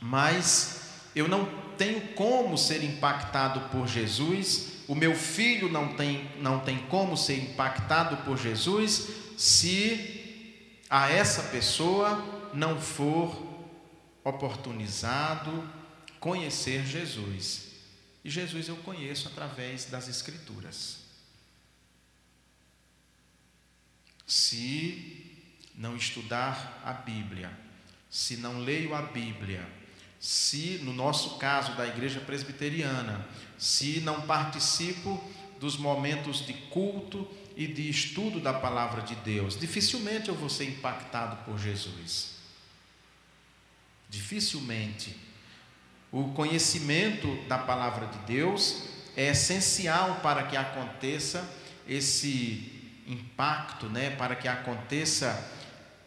mas 0.01 0.89
eu 1.15 1.27
não 1.27 1.45
tenho 1.77 2.01
como 2.15 2.57
ser 2.57 2.83
impactado 2.83 3.59
por 3.69 3.87
Jesus, 3.87 4.81
o 4.87 4.95
meu 4.95 5.13
filho 5.13 5.69
não 5.71 5.89
tem, 5.89 6.27
não 6.39 6.61
tem 6.61 6.79
como 6.89 7.15
ser 7.15 7.37
impactado 7.37 8.17
por 8.23 8.39
Jesus, 8.39 9.07
se 9.37 10.81
a 10.89 11.11
essa 11.11 11.43
pessoa 11.43 12.49
não 12.55 12.81
for 12.81 13.44
oportunizado 14.25 15.63
conhecer 16.19 16.85
Jesus. 16.85 17.67
E 18.23 18.29
Jesus 18.29 18.67
eu 18.67 18.75
conheço 18.77 19.27
através 19.27 19.85
das 19.85 20.09
Escrituras. 20.09 20.97
Se 24.25 25.31
não 25.75 25.95
estudar 25.95 26.81
a 26.83 26.91
Bíblia, 26.91 27.55
se 28.09 28.37
não 28.37 28.59
leio 28.59 28.95
a 28.95 29.03
Bíblia, 29.03 29.69
se, 30.19 30.79
no 30.81 30.91
nosso 30.91 31.37
caso 31.37 31.75
da 31.75 31.85
igreja 31.85 32.19
presbiteriana, 32.19 33.27
se 33.59 33.99
não 33.99 34.21
participo 34.21 35.23
dos 35.59 35.77
momentos 35.77 36.43
de 36.43 36.53
culto 36.53 37.29
e 37.55 37.67
de 37.67 37.87
estudo 37.87 38.39
da 38.39 38.53
palavra 38.53 39.03
de 39.03 39.13
Deus, 39.17 39.59
dificilmente 39.59 40.29
eu 40.29 40.35
vou 40.35 40.49
ser 40.49 40.65
impactado 40.65 41.43
por 41.45 41.59
Jesus. 41.59 42.34
Dificilmente. 44.15 45.13
O 46.09 46.29
conhecimento 46.29 47.35
da 47.49 47.57
palavra 47.57 48.07
de 48.07 48.17
Deus 48.19 48.83
é 49.17 49.27
essencial 49.27 50.21
para 50.23 50.43
que 50.43 50.55
aconteça 50.55 51.45
esse 51.85 53.03
impacto, 53.05 53.87
né? 53.89 54.11
para 54.11 54.33
que 54.33 54.47
aconteça 54.47 55.51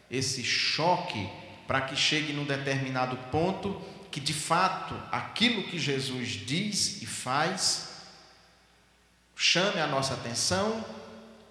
esse 0.09 0.43
choque, 0.43 1.29
para 1.67 1.81
que 1.81 1.95
chegue 1.95 2.33
num 2.33 2.45
determinado 2.45 3.15
ponto 3.29 3.79
que 4.11 4.19
de 4.19 4.33
fato 4.33 4.95
aquilo 5.11 5.61
que 5.65 5.77
Jesus 5.77 6.29
diz 6.29 7.03
e 7.03 7.05
faz 7.05 7.89
chame 9.35 9.79
a 9.79 9.85
nossa 9.85 10.15
atenção 10.15 10.83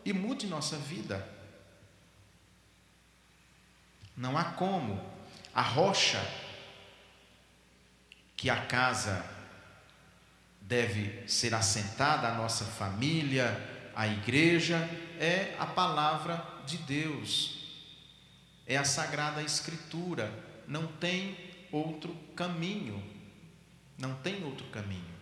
e 0.04 0.12
mude 0.12 0.48
nossa 0.48 0.76
vida. 0.76 1.24
Não 4.16 4.36
há 4.36 4.44
como 4.44 5.00
a 5.54 5.62
rocha 5.62 6.20
que 8.38 8.48
a 8.48 8.66
casa 8.66 9.26
deve 10.60 11.28
ser 11.28 11.52
assentada, 11.54 12.28
a 12.28 12.34
nossa 12.36 12.64
família, 12.64 13.90
a 13.96 14.06
igreja, 14.06 14.78
é 15.18 15.56
a 15.58 15.66
palavra 15.66 16.46
de 16.64 16.78
Deus, 16.78 17.58
é 18.64 18.76
a 18.76 18.84
Sagrada 18.84 19.42
Escritura, 19.42 20.32
não 20.68 20.86
tem 20.86 21.36
outro 21.72 22.14
caminho, 22.36 23.02
não 23.98 24.14
tem 24.14 24.44
outro 24.44 24.66
caminho. 24.68 25.18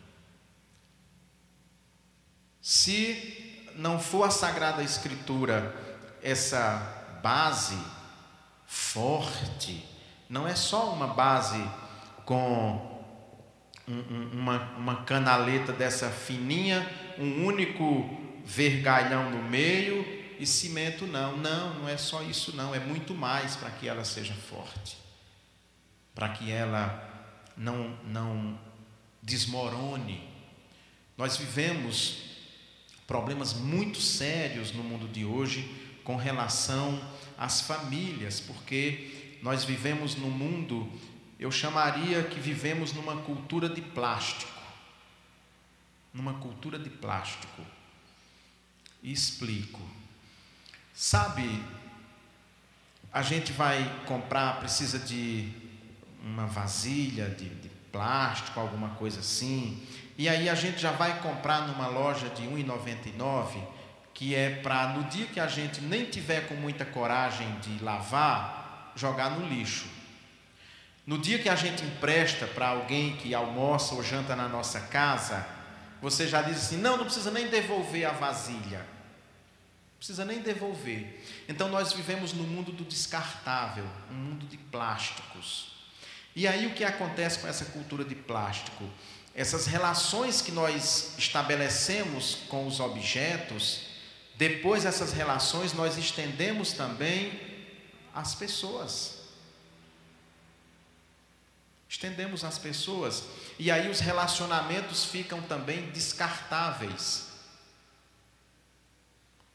Se 2.60 3.72
não 3.76 3.98
for 3.98 4.24
a 4.24 4.30
Sagrada 4.30 4.82
Escritura 4.82 5.74
essa 6.22 7.18
base 7.22 7.78
forte, 8.66 9.88
não 10.28 10.46
é 10.46 10.54
só 10.54 10.92
uma 10.92 11.06
base 11.06 11.64
com 12.26 12.95
um, 13.88 14.40
uma, 14.40 14.76
uma 14.76 14.96
canaleta 15.04 15.72
dessa 15.72 16.10
fininha, 16.10 16.88
um 17.18 17.44
único 17.44 18.18
vergalhão 18.44 19.30
no 19.30 19.42
meio 19.42 20.04
e 20.38 20.46
cimento 20.46 21.06
não. 21.06 21.36
Não, 21.36 21.74
não 21.80 21.88
é 21.88 21.96
só 21.96 22.22
isso 22.22 22.54
não, 22.54 22.74
é 22.74 22.78
muito 22.78 23.14
mais 23.14 23.56
para 23.56 23.70
que 23.70 23.88
ela 23.88 24.04
seja 24.04 24.34
forte. 24.34 24.96
Para 26.14 26.30
que 26.30 26.50
ela 26.50 27.02
não 27.56 27.96
não 28.04 28.58
desmorone. 29.22 30.22
Nós 31.16 31.36
vivemos 31.36 32.26
problemas 33.06 33.54
muito 33.54 34.00
sérios 34.00 34.72
no 34.72 34.82
mundo 34.82 35.08
de 35.08 35.24
hoje 35.24 35.68
com 36.04 36.16
relação 36.16 37.00
às 37.36 37.60
famílias, 37.60 38.38
porque 38.38 39.38
nós 39.42 39.64
vivemos 39.64 40.14
num 40.14 40.30
mundo 40.30 40.90
eu 41.38 41.50
chamaria 41.50 42.22
que 42.24 42.40
vivemos 42.40 42.92
numa 42.92 43.16
cultura 43.18 43.68
de 43.68 43.82
plástico. 43.82 44.52
Numa 46.12 46.34
cultura 46.34 46.78
de 46.78 46.88
plástico. 46.88 47.62
E 49.02 49.12
explico. 49.12 49.80
Sabe, 50.94 51.62
a 53.12 53.20
gente 53.20 53.52
vai 53.52 54.02
comprar, 54.06 54.60
precisa 54.60 54.98
de 54.98 55.52
uma 56.22 56.46
vasilha 56.46 57.28
de, 57.28 57.48
de 57.48 57.68
plástico, 57.92 58.58
alguma 58.58 58.90
coisa 58.90 59.20
assim. 59.20 59.86
E 60.16 60.28
aí 60.28 60.48
a 60.48 60.54
gente 60.54 60.78
já 60.78 60.92
vai 60.92 61.20
comprar 61.20 61.68
numa 61.68 61.86
loja 61.86 62.30
de 62.30 62.42
R$ 62.42 62.64
1,99, 62.64 63.62
que 64.14 64.34
é 64.34 64.56
para 64.62 64.88
no 64.94 65.04
dia 65.04 65.26
que 65.26 65.38
a 65.38 65.46
gente 65.46 65.82
nem 65.82 66.06
tiver 66.06 66.48
com 66.48 66.54
muita 66.54 66.86
coragem 66.86 67.58
de 67.60 67.82
lavar, 67.84 68.92
jogar 68.96 69.30
no 69.30 69.46
lixo. 69.46 69.95
No 71.06 71.18
dia 71.18 71.38
que 71.38 71.48
a 71.48 71.54
gente 71.54 71.84
empresta 71.84 72.48
para 72.48 72.66
alguém 72.66 73.16
que 73.16 73.32
almoça 73.32 73.94
ou 73.94 74.02
janta 74.02 74.34
na 74.34 74.48
nossa 74.48 74.80
casa, 74.80 75.46
você 76.02 76.26
já 76.26 76.42
diz 76.42 76.56
assim: 76.56 76.78
não, 76.78 76.96
não 76.96 77.04
precisa 77.04 77.30
nem 77.30 77.46
devolver 77.46 78.04
a 78.04 78.10
vasilha. 78.10 78.78
Não 78.78 79.98
precisa 79.98 80.24
nem 80.24 80.40
devolver. 80.40 81.24
Então 81.48 81.68
nós 81.68 81.92
vivemos 81.92 82.32
no 82.32 82.42
mundo 82.42 82.72
do 82.72 82.84
descartável, 82.84 83.86
um 84.10 84.14
mundo 84.14 84.46
de 84.46 84.56
plásticos. 84.56 85.76
E 86.34 86.46
aí 86.46 86.66
o 86.66 86.74
que 86.74 86.82
acontece 86.82 87.38
com 87.38 87.46
essa 87.46 87.66
cultura 87.66 88.04
de 88.04 88.16
plástico? 88.16 88.84
Essas 89.32 89.66
relações 89.66 90.42
que 90.42 90.50
nós 90.50 91.14
estabelecemos 91.16 92.38
com 92.48 92.66
os 92.66 92.80
objetos, 92.80 93.86
depois 94.34 94.84
essas 94.84 95.12
relações 95.12 95.72
nós 95.72 95.96
estendemos 95.96 96.72
também 96.72 97.40
às 98.12 98.34
pessoas 98.34 99.15
estendemos 101.96 102.44
às 102.44 102.58
pessoas, 102.58 103.24
e 103.58 103.70
aí 103.70 103.90
os 103.90 104.00
relacionamentos 104.00 105.06
ficam 105.06 105.40
também 105.40 105.86
descartáveis. 105.92 107.32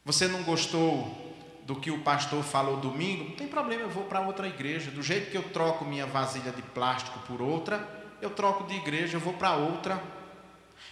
Você 0.04 0.26
não 0.26 0.42
gostou 0.42 1.36
do 1.64 1.76
que 1.76 1.92
o 1.92 2.00
pastor 2.00 2.42
falou 2.42 2.78
domingo? 2.78 3.30
Não 3.30 3.36
tem 3.36 3.46
problema, 3.46 3.82
eu 3.82 3.90
vou 3.90 4.04
para 4.06 4.20
outra 4.20 4.48
igreja. 4.48 4.90
Do 4.90 5.00
jeito 5.00 5.30
que 5.30 5.36
eu 5.36 5.44
troco 5.50 5.84
minha 5.84 6.04
vasilha 6.04 6.50
de 6.50 6.62
plástico 6.62 7.20
por 7.20 7.40
outra, 7.40 7.88
eu 8.20 8.30
troco 8.30 8.64
de 8.64 8.74
igreja, 8.74 9.16
eu 9.16 9.20
vou 9.20 9.34
para 9.34 9.54
outra. 9.54 10.02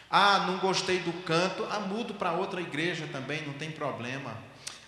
Ah, 0.08 0.44
não 0.46 0.58
gostei 0.58 1.00
do 1.00 1.12
canto, 1.24 1.66
ah, 1.68 1.80
mudo 1.80 2.14
para 2.14 2.30
outra 2.30 2.60
igreja 2.60 3.08
também, 3.10 3.44
não 3.44 3.54
tem 3.54 3.72
problema. 3.72 4.36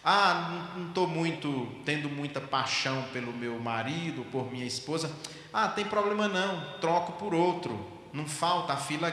Ah, 0.05 0.72
não 0.77 0.88
estou 0.88 1.09
muito 1.09 1.66
tendo 1.85 2.09
muita 2.09 2.40
paixão 2.40 3.03
pelo 3.12 3.33
meu 3.33 3.59
marido, 3.59 4.25
por 4.31 4.48
minha 4.53 4.66
esposa. 4.66 5.11
Ah, 5.52 5.68
tem 5.68 5.84
problema 5.84 6.28
não, 6.28 6.78
troco 6.80 7.12
por 7.12 7.34
outro. 7.34 7.90
Não 8.12 8.26
falta, 8.26 8.72
a 8.72 8.76
fila 8.76 9.12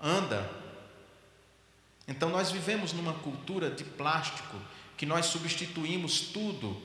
anda. 0.00 0.50
Então 2.06 2.28
nós 2.28 2.50
vivemos 2.50 2.92
numa 2.92 3.14
cultura 3.14 3.70
de 3.70 3.84
plástico 3.84 4.56
que 4.96 5.06
nós 5.06 5.26
substituímos 5.26 6.20
tudo. 6.20 6.76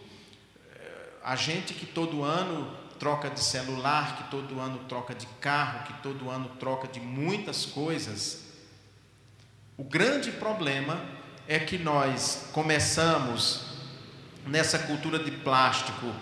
A 1.24 1.36
gente 1.36 1.74
que 1.74 1.86
todo 1.86 2.24
ano 2.24 2.76
troca 2.98 3.30
de 3.30 3.40
celular, 3.40 4.18
que 4.18 4.32
todo 4.32 4.60
ano 4.60 4.80
troca 4.90 5.16
de 5.16 5.26
carro, 5.40 5.86
que 5.86 5.94
todo 6.02 6.30
ano 6.30 6.50
troca 6.60 6.88
de 6.88 7.00
muitas 7.00 7.66
coisas. 7.66 8.46
O 9.78 9.84
grande 9.84 10.32
problema 10.32 11.02
é 11.48 11.60
que 11.60 11.78
nós 11.78 12.50
começamos 12.52 13.70
nessa 14.46 14.80
cultura 14.80 15.20
de 15.20 15.32
plástico 15.32 16.14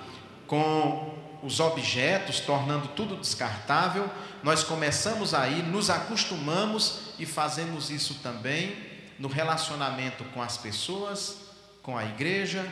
com 0.46 1.17
os 1.44 1.60
objetos, 1.60 2.40
tornando 2.40 2.88
tudo 2.90 3.16
descartável, 3.16 4.10
nós 4.44 4.64
começamos 4.64 5.34
aí, 5.34 5.62
nos 5.62 5.90
acostumamos 5.90 7.14
e 7.20 7.26
fazemos 7.26 7.90
isso 7.90 8.16
também 8.16 8.76
no 9.20 9.28
relacionamento 9.28 10.24
com 10.26 10.42
as 10.42 10.58
pessoas, 10.58 11.38
com 11.82 11.98
a 11.98 12.06
igreja, 12.06 12.66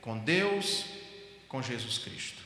com 0.00 0.18
Deus, 0.18 0.84
com 1.48 1.62
Jesus 1.62 1.98
Cristo. 1.98 2.42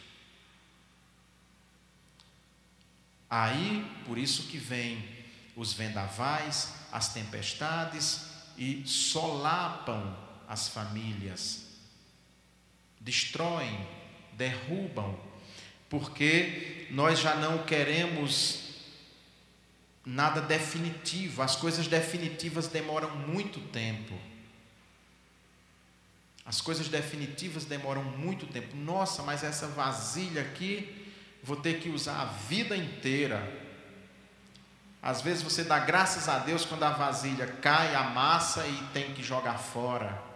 Aí, 3.29 3.89
por 4.05 4.19
isso 4.19 4.45
que 4.45 4.59
vem 4.59 5.03
os 5.55 5.73
vendavais, 5.73 6.75
as 6.91 7.13
tempestades 7.13 8.27
e 8.57 8.83
solapam 8.87 10.17
as 10.49 10.69
famílias, 10.69 11.67
destroem, 13.01 13.87
derrubam, 14.33 15.17
porque 15.91 16.87
nós 16.91 17.19
já 17.19 17.35
não 17.35 17.65
queremos 17.65 18.61
nada 20.07 20.41
definitivo, 20.41 21.43
as 21.43 21.57
coisas 21.57 21.89
definitivas 21.89 22.69
demoram 22.69 23.11
muito 23.17 23.61
tempo. 23.69 24.15
As 26.47 26.61
coisas 26.61 26.89
definitivas 26.89 27.65
demoram 27.65 28.03
muito 28.03 28.47
tempo. 28.47 28.75
Nossa, 28.77 29.23
mas 29.23 29.45
essa 29.45 29.67
vasilha 29.69 30.43
aqui, 30.43 31.13
vou 31.43 31.57
ter 31.57 31.81
que 31.81 31.91
usar 31.91 32.23
a 32.23 32.25
vida 32.25 32.77
inteira. 32.77 33.61
Às 35.03 35.21
vezes 35.21 35.43
você 35.43 35.65
dá 35.65 35.79
graças 35.79 36.29
a 36.29 36.39
Deus 36.39 36.65
quando 36.65 36.85
a 36.85 36.91
vasilha 36.91 37.47
cai, 37.47 37.95
amassa 37.95 38.67
e 38.67 38.77
tem 38.93 39.13
que 39.13 39.23
jogar 39.23 39.59
fora. 39.59 40.30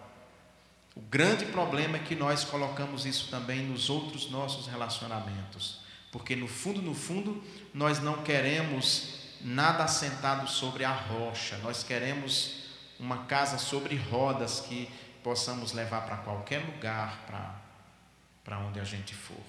O 0.95 1.01
grande 1.01 1.45
problema 1.45 1.97
é 1.97 1.99
que 1.99 2.15
nós 2.15 2.45
colocamos 2.45 3.05
isso 3.05 3.29
também 3.29 3.65
nos 3.65 3.89
outros 3.89 4.31
nossos 4.31 4.67
relacionamentos. 4.67 5.81
Porque 6.09 6.35
no 6.35 6.47
fundo, 6.47 6.81
no 6.81 6.95
fundo, 6.95 7.43
nós 7.73 7.99
não 8.01 8.23
queremos 8.23 9.15
nada 9.41 9.83
assentado 9.83 10.49
sobre 10.49 10.85
a 10.85 10.91
rocha. 10.91 11.57
Nós 11.57 11.83
queremos 11.83 12.63
uma 12.97 13.25
casa 13.25 13.57
sobre 13.57 13.97
rodas 13.97 14.61
que 14.61 14.89
possamos 15.21 15.73
levar 15.73 16.05
para 16.05 16.17
qualquer 16.17 16.59
lugar, 16.59 17.25
para, 18.45 18.59
onde 18.59 18.79
a 18.79 18.85
gente 18.85 19.13
for. 19.13 19.43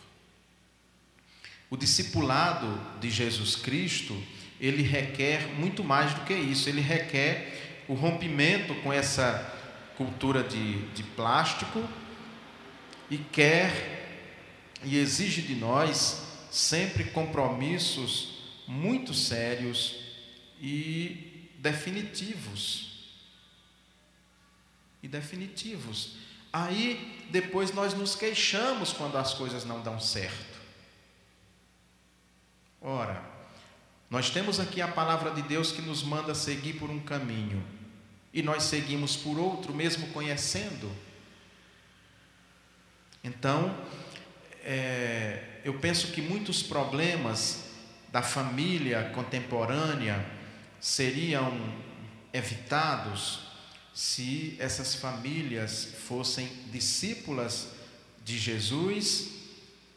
O 1.70 1.76
discipulado 1.76 2.80
de 3.00 3.10
Jesus 3.10 3.54
Cristo, 3.54 4.20
ele 4.60 4.82
requer 4.82 5.46
muito 5.54 5.84
mais 5.84 6.12
do 6.14 6.22
que 6.22 6.34
isso, 6.34 6.68
ele 6.68 6.80
requer 6.80 7.84
o 7.86 7.94
rompimento 7.94 8.74
com 8.82 8.92
essa 8.92 9.55
cultura 9.96 10.42
de, 10.42 10.86
de 10.88 11.02
plástico 11.02 11.82
e 13.10 13.18
quer 13.18 13.96
e 14.82 14.98
exige 14.98 15.42
de 15.42 15.54
nós 15.54 16.22
sempre 16.50 17.04
compromissos 17.04 18.36
muito 18.66 19.14
sérios 19.14 19.96
e 20.60 21.50
definitivos. 21.58 23.16
E 25.02 25.08
definitivos. 25.08 26.16
Aí 26.52 27.26
depois 27.30 27.72
nós 27.72 27.94
nos 27.94 28.14
queixamos 28.14 28.92
quando 28.92 29.16
as 29.16 29.34
coisas 29.34 29.64
não 29.64 29.80
dão 29.80 30.00
certo. 30.00 30.56
Ora, 32.80 33.22
nós 34.08 34.30
temos 34.30 34.60
aqui 34.60 34.80
a 34.80 34.88
palavra 34.88 35.32
de 35.32 35.42
Deus 35.42 35.72
que 35.72 35.82
nos 35.82 36.02
manda 36.02 36.34
seguir 36.34 36.74
por 36.74 36.90
um 36.90 37.00
caminho 37.00 37.75
e 38.36 38.42
nós 38.42 38.64
seguimos 38.64 39.16
por 39.16 39.38
outro, 39.38 39.72
mesmo 39.72 40.08
conhecendo. 40.08 40.94
Então, 43.24 43.74
é, 44.62 45.60
eu 45.64 45.78
penso 45.78 46.08
que 46.08 46.20
muitos 46.20 46.62
problemas 46.62 47.64
da 48.12 48.20
família 48.20 49.10
contemporânea 49.14 50.22
seriam 50.78 51.50
evitados 52.30 53.40
se 53.94 54.54
essas 54.58 54.94
famílias 54.94 55.94
fossem 56.06 56.46
discípulas 56.70 57.68
de 58.22 58.38
Jesus 58.38 59.30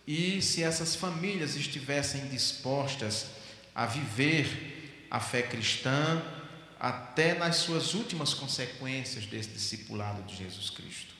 e 0.07 0.41
se 0.41 0.63
essas 0.63 0.95
famílias 0.95 1.57
estivessem 1.57 2.29
dispostas 2.29 3.31
a 3.75 3.85
viver 3.85 5.07
a 5.11 5.19
fé 5.19 5.41
cristã 5.41 6.38
até 6.79 7.33
nas 7.33 7.57
suas 7.57 7.93
últimas 7.93 8.33
consequências 8.33 9.25
desse 9.25 9.49
discipulado 9.49 10.23
de 10.23 10.35
Jesus 10.35 10.69
Cristo. 10.69 11.13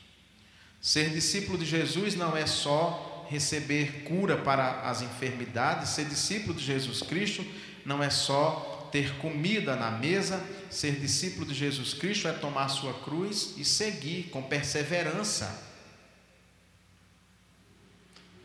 Ser 0.82 1.10
discípulo 1.10 1.58
de 1.58 1.66
Jesus 1.66 2.16
não 2.16 2.38
é 2.38 2.48
só 2.48 3.28
receber 3.30 4.04
cura 4.04 4.38
para 4.38 4.90
as 4.90 5.02
enfermidades, 5.02 5.90
ser 5.90 6.06
discípulo 6.06 6.54
de 6.54 6.64
Jesus 6.64 7.02
Cristo 7.02 7.46
não 7.86 8.02
é 8.02 8.10
só 8.10 8.90
ter 8.92 9.18
comida 9.18 9.76
na 9.76 9.92
mesa, 9.92 10.44
ser 10.70 11.00
discípulo 11.00 11.46
de 11.46 11.54
Jesus 11.54 11.94
Cristo 11.94 12.28
é 12.28 12.34
tomar 12.34 12.70
sua 12.70 12.94
cruz 13.02 13.54
e 13.58 13.66
seguir 13.66 14.30
com 14.30 14.42
perseverança. 14.42 15.68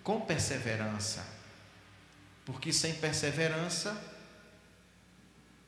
Com 0.03 0.21
perseverança. 0.21 1.25
Porque 2.45 2.73
sem 2.73 2.95
perseverança 2.95 3.99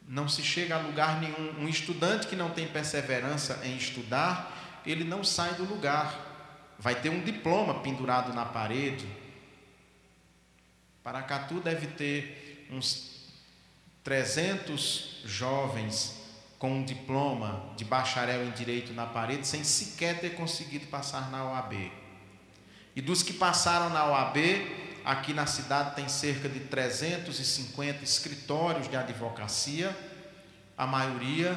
não 0.09 0.29
se 0.29 0.43
chega 0.43 0.77
a 0.77 0.81
lugar 0.81 1.21
nenhum. 1.21 1.61
Um 1.61 1.69
estudante 1.69 2.27
que 2.27 2.37
não 2.37 2.51
tem 2.51 2.69
perseverança 2.69 3.61
em 3.65 3.77
estudar, 3.77 4.83
ele 4.85 5.05
não 5.05 5.25
sai 5.25 5.55
do 5.55 5.65
lugar. 5.65 6.75
Vai 6.79 6.95
ter 6.95 7.11
um 7.11 7.21
diploma 7.21 7.81
pendurado 7.81 8.33
na 8.33 8.45
parede. 8.45 9.07
Paracatu 11.03 11.61
deve 11.61 11.87
ter 11.89 12.67
uns 12.71 13.17
300 14.05 15.23
jovens 15.25 16.17
com 16.59 16.79
um 16.79 16.85
diploma 16.85 17.73
de 17.77 17.85
bacharel 17.85 18.45
em 18.47 18.51
direito 18.51 18.93
na 18.93 19.07
parede, 19.07 19.47
sem 19.47 19.63
sequer 19.63 20.21
ter 20.21 20.35
conseguido 20.35 20.87
passar 20.87 21.31
na 21.31 21.45
OAB. 21.45 21.91
E 22.95 23.01
dos 23.03 23.23
que 23.23 23.33
passaram 23.33 23.91
na 23.91 24.07
OAB, 24.07 24.37
Aqui 25.07 25.33
na 25.33 25.47
cidade 25.47 25.95
tem 25.95 26.09
cerca 26.09 26.49
de 26.49 26.59
350 26.59 28.03
escritórios 28.03 28.89
de 28.89 28.97
advocacia. 28.97 29.97
A 30.77 30.85
maioria 30.85 31.57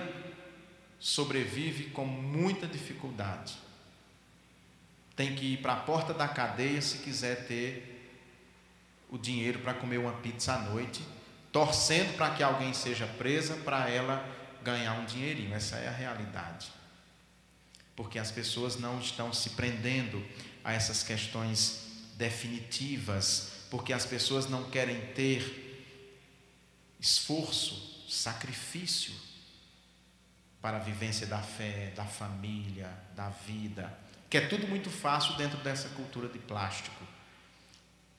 sobrevive 0.99 1.85
com 1.85 2.05
muita 2.05 2.67
dificuldade. 2.67 3.57
Tem 5.15 5.33
que 5.33 5.53
ir 5.53 5.57
para 5.63 5.73
a 5.73 5.77
porta 5.77 6.13
da 6.13 6.27
cadeia 6.27 6.79
se 6.79 6.99
quiser 6.99 7.47
ter 7.47 8.13
o 9.09 9.17
dinheiro 9.17 9.57
para 9.57 9.73
comer 9.73 9.97
uma 9.97 10.13
pizza 10.13 10.53
à 10.53 10.59
noite, 10.59 11.03
torcendo 11.51 12.15
para 12.15 12.35
que 12.35 12.43
alguém 12.43 12.71
seja 12.71 13.07
presa 13.07 13.55
para 13.55 13.89
ela 13.89 14.23
ganhar 14.63 14.93
um 14.93 15.05
dinheirinho. 15.05 15.55
Essa 15.55 15.77
é 15.77 15.87
a 15.87 15.91
realidade. 15.91 16.71
Porque 17.95 18.19
as 18.19 18.31
pessoas 18.31 18.77
não 18.77 18.99
estão 18.99 19.33
se 19.33 19.49
prendendo 19.49 20.23
a 20.63 20.71
essas 20.71 21.01
questões 21.01 21.88
definitivas, 22.19 23.53
porque 23.71 23.93
as 23.93 24.05
pessoas 24.05 24.49
não 24.49 24.69
querem 24.69 24.99
ter 25.13 25.87
esforço, 26.99 28.05
sacrifício 28.09 29.13
para 30.61 30.77
a 30.77 30.79
vivência 30.81 31.25
da 31.25 31.41
fé, 31.41 31.93
da 31.95 32.03
família, 32.03 32.91
da 33.15 33.29
vida, 33.29 33.97
que 34.29 34.37
é 34.37 34.47
tudo 34.47 34.67
muito 34.67 34.89
fácil 34.89 35.35
dentro 35.37 35.57
dessa 35.59 35.87
cultura 35.89 36.27
de 36.27 36.37
plástico. 36.39 37.07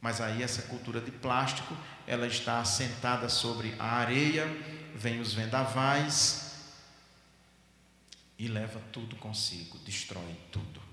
Mas 0.00 0.18
aí 0.22 0.42
essa 0.42 0.62
cultura 0.62 0.98
de 0.98 1.10
plástico, 1.10 1.76
ela 2.06 2.26
está 2.26 2.58
assentada 2.60 3.28
sobre 3.28 3.74
a 3.78 3.96
areia, 3.96 4.46
vem 4.94 5.20
os 5.20 5.34
vendavais 5.34 6.54
e 8.38 8.48
leva 8.48 8.80
tudo 8.90 9.14
consigo, 9.16 9.78
destrói 9.80 10.34
tudo. 10.50 10.89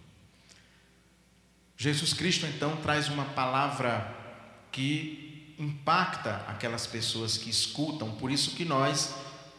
Jesus 1.77 2.11
Cristo 2.11 2.47
então 2.47 2.75
traz 2.77 3.07
uma 3.07 3.25
palavra 3.25 4.15
que 4.71 5.55
impacta 5.59 6.43
aquelas 6.47 6.87
pessoas 6.87 7.37
que 7.37 7.49
escutam, 7.49 8.11
por 8.11 8.31
isso 8.31 8.51
que 8.51 8.65
nós 8.65 9.13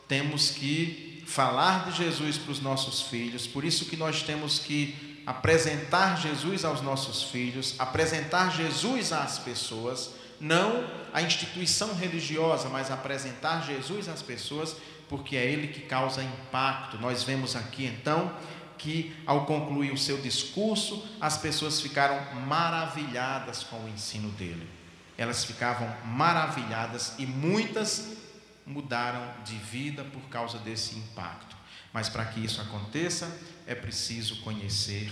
temos 0.08 0.50
que 0.50 1.22
falar 1.26 1.90
de 1.90 1.96
Jesus 1.96 2.36
para 2.36 2.50
os 2.50 2.60
nossos 2.60 3.02
filhos, 3.02 3.46
por 3.46 3.64
isso 3.64 3.84
que 3.84 3.96
nós 3.96 4.22
temos 4.22 4.58
que 4.58 5.22
apresentar 5.26 6.20
Jesus 6.20 6.64
aos 6.64 6.80
nossos 6.80 7.24
filhos, 7.24 7.74
apresentar 7.78 8.50
Jesus 8.50 9.12
às 9.12 9.38
pessoas, 9.38 10.10
não 10.40 10.84
a 11.12 11.20
instituição 11.22 11.94
religiosa, 11.94 12.68
mas 12.68 12.90
apresentar 12.90 13.64
Jesus 13.66 14.08
às 14.08 14.22
pessoas, 14.22 14.74
porque 15.08 15.36
é 15.36 15.44
ele 15.44 15.68
que 15.68 15.82
causa 15.82 16.22
impacto. 16.22 16.98
Nós 16.98 17.22
vemos 17.22 17.54
aqui 17.54 17.84
então 17.84 18.32
que, 18.78 19.14
ao 19.26 19.44
concluir 19.44 19.92
o 19.92 19.98
seu 19.98 20.18
discurso, 20.20 21.06
as 21.20 21.36
pessoas 21.36 21.80
ficaram 21.80 22.18
maravilhadas 22.46 23.64
com 23.64 23.84
o 23.84 23.88
ensino 23.88 24.30
dele. 24.30 24.68
Elas 25.16 25.44
ficavam 25.44 25.92
maravilhadas 26.06 27.14
e 27.18 27.26
muitas 27.26 28.16
mudaram 28.64 29.34
de 29.44 29.56
vida 29.56 30.04
por 30.04 30.22
causa 30.28 30.58
desse 30.58 30.96
impacto. 30.96 31.56
Mas 31.92 32.08
para 32.08 32.24
que 32.24 32.44
isso 32.44 32.60
aconteça, 32.60 33.28
é 33.66 33.74
preciso 33.74 34.40
conhecer 34.42 35.10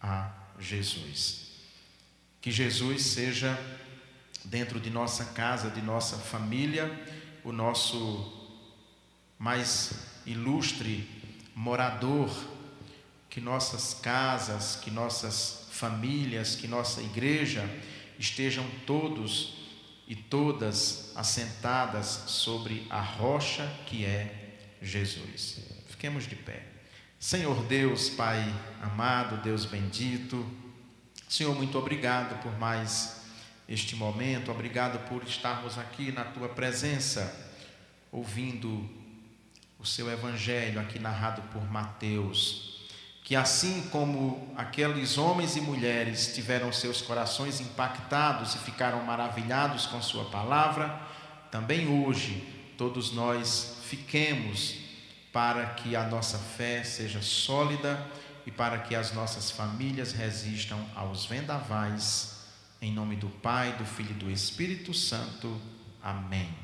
a 0.00 0.30
Jesus. 0.58 1.50
Que 2.40 2.50
Jesus 2.50 3.02
seja 3.02 3.58
dentro 4.44 4.80
de 4.80 4.90
nossa 4.90 5.26
casa, 5.26 5.70
de 5.70 5.82
nossa 5.82 6.16
família, 6.16 6.90
o 7.44 7.52
nosso 7.52 8.40
mais 9.38 9.92
ilustre 10.26 11.08
morador, 11.54 12.30
que 13.30 13.40
nossas 13.40 13.94
casas, 13.94 14.76
que 14.76 14.90
nossas 14.90 15.68
famílias, 15.70 16.56
que 16.56 16.66
nossa 16.66 17.00
igreja 17.00 17.64
estejam 18.18 18.66
todos 18.84 19.54
e 20.06 20.16
todas 20.16 21.12
assentadas 21.16 22.24
sobre 22.26 22.86
a 22.90 23.00
rocha 23.00 23.72
que 23.86 24.04
é 24.04 24.58
Jesus. 24.82 25.60
Fiquemos 25.88 26.26
de 26.26 26.34
pé. 26.34 26.66
Senhor 27.18 27.62
Deus, 27.66 28.10
Pai 28.10 28.42
amado, 28.82 29.42
Deus 29.42 29.64
bendito, 29.64 30.44
Senhor, 31.28 31.54
muito 31.54 31.78
obrigado 31.78 32.42
por 32.42 32.58
mais 32.58 33.20
este 33.68 33.94
momento, 33.94 34.50
obrigado 34.50 34.98
por 35.08 35.22
estarmos 35.22 35.78
aqui 35.78 36.10
na 36.10 36.24
tua 36.24 36.48
presença, 36.48 37.52
ouvindo 38.10 38.90
o 39.78 39.86
seu 39.86 40.10
evangelho 40.10 40.80
aqui 40.80 40.98
narrado 40.98 41.40
por 41.52 41.70
Mateus. 41.70 42.69
Que 43.30 43.36
assim 43.36 43.82
como 43.92 44.52
aqueles 44.56 45.16
homens 45.16 45.54
e 45.54 45.60
mulheres 45.60 46.34
tiveram 46.34 46.72
seus 46.72 47.00
corações 47.00 47.60
impactados 47.60 48.56
e 48.56 48.58
ficaram 48.58 49.04
maravilhados 49.04 49.86
com 49.86 50.02
Sua 50.02 50.24
palavra, 50.24 51.00
também 51.48 51.86
hoje 51.86 52.42
todos 52.76 53.12
nós 53.12 53.76
fiquemos 53.84 54.78
para 55.32 55.64
que 55.64 55.94
a 55.94 56.08
nossa 56.08 56.38
fé 56.38 56.82
seja 56.82 57.22
sólida 57.22 58.04
e 58.44 58.50
para 58.50 58.78
que 58.78 58.96
as 58.96 59.12
nossas 59.12 59.48
famílias 59.48 60.10
resistam 60.10 60.84
aos 60.96 61.24
vendavais. 61.24 62.46
Em 62.82 62.92
nome 62.92 63.14
do 63.14 63.28
Pai, 63.28 63.74
do 63.74 63.84
Filho 63.84 64.10
e 64.10 64.14
do 64.14 64.28
Espírito 64.28 64.92
Santo. 64.92 65.56
Amém. 66.02 66.59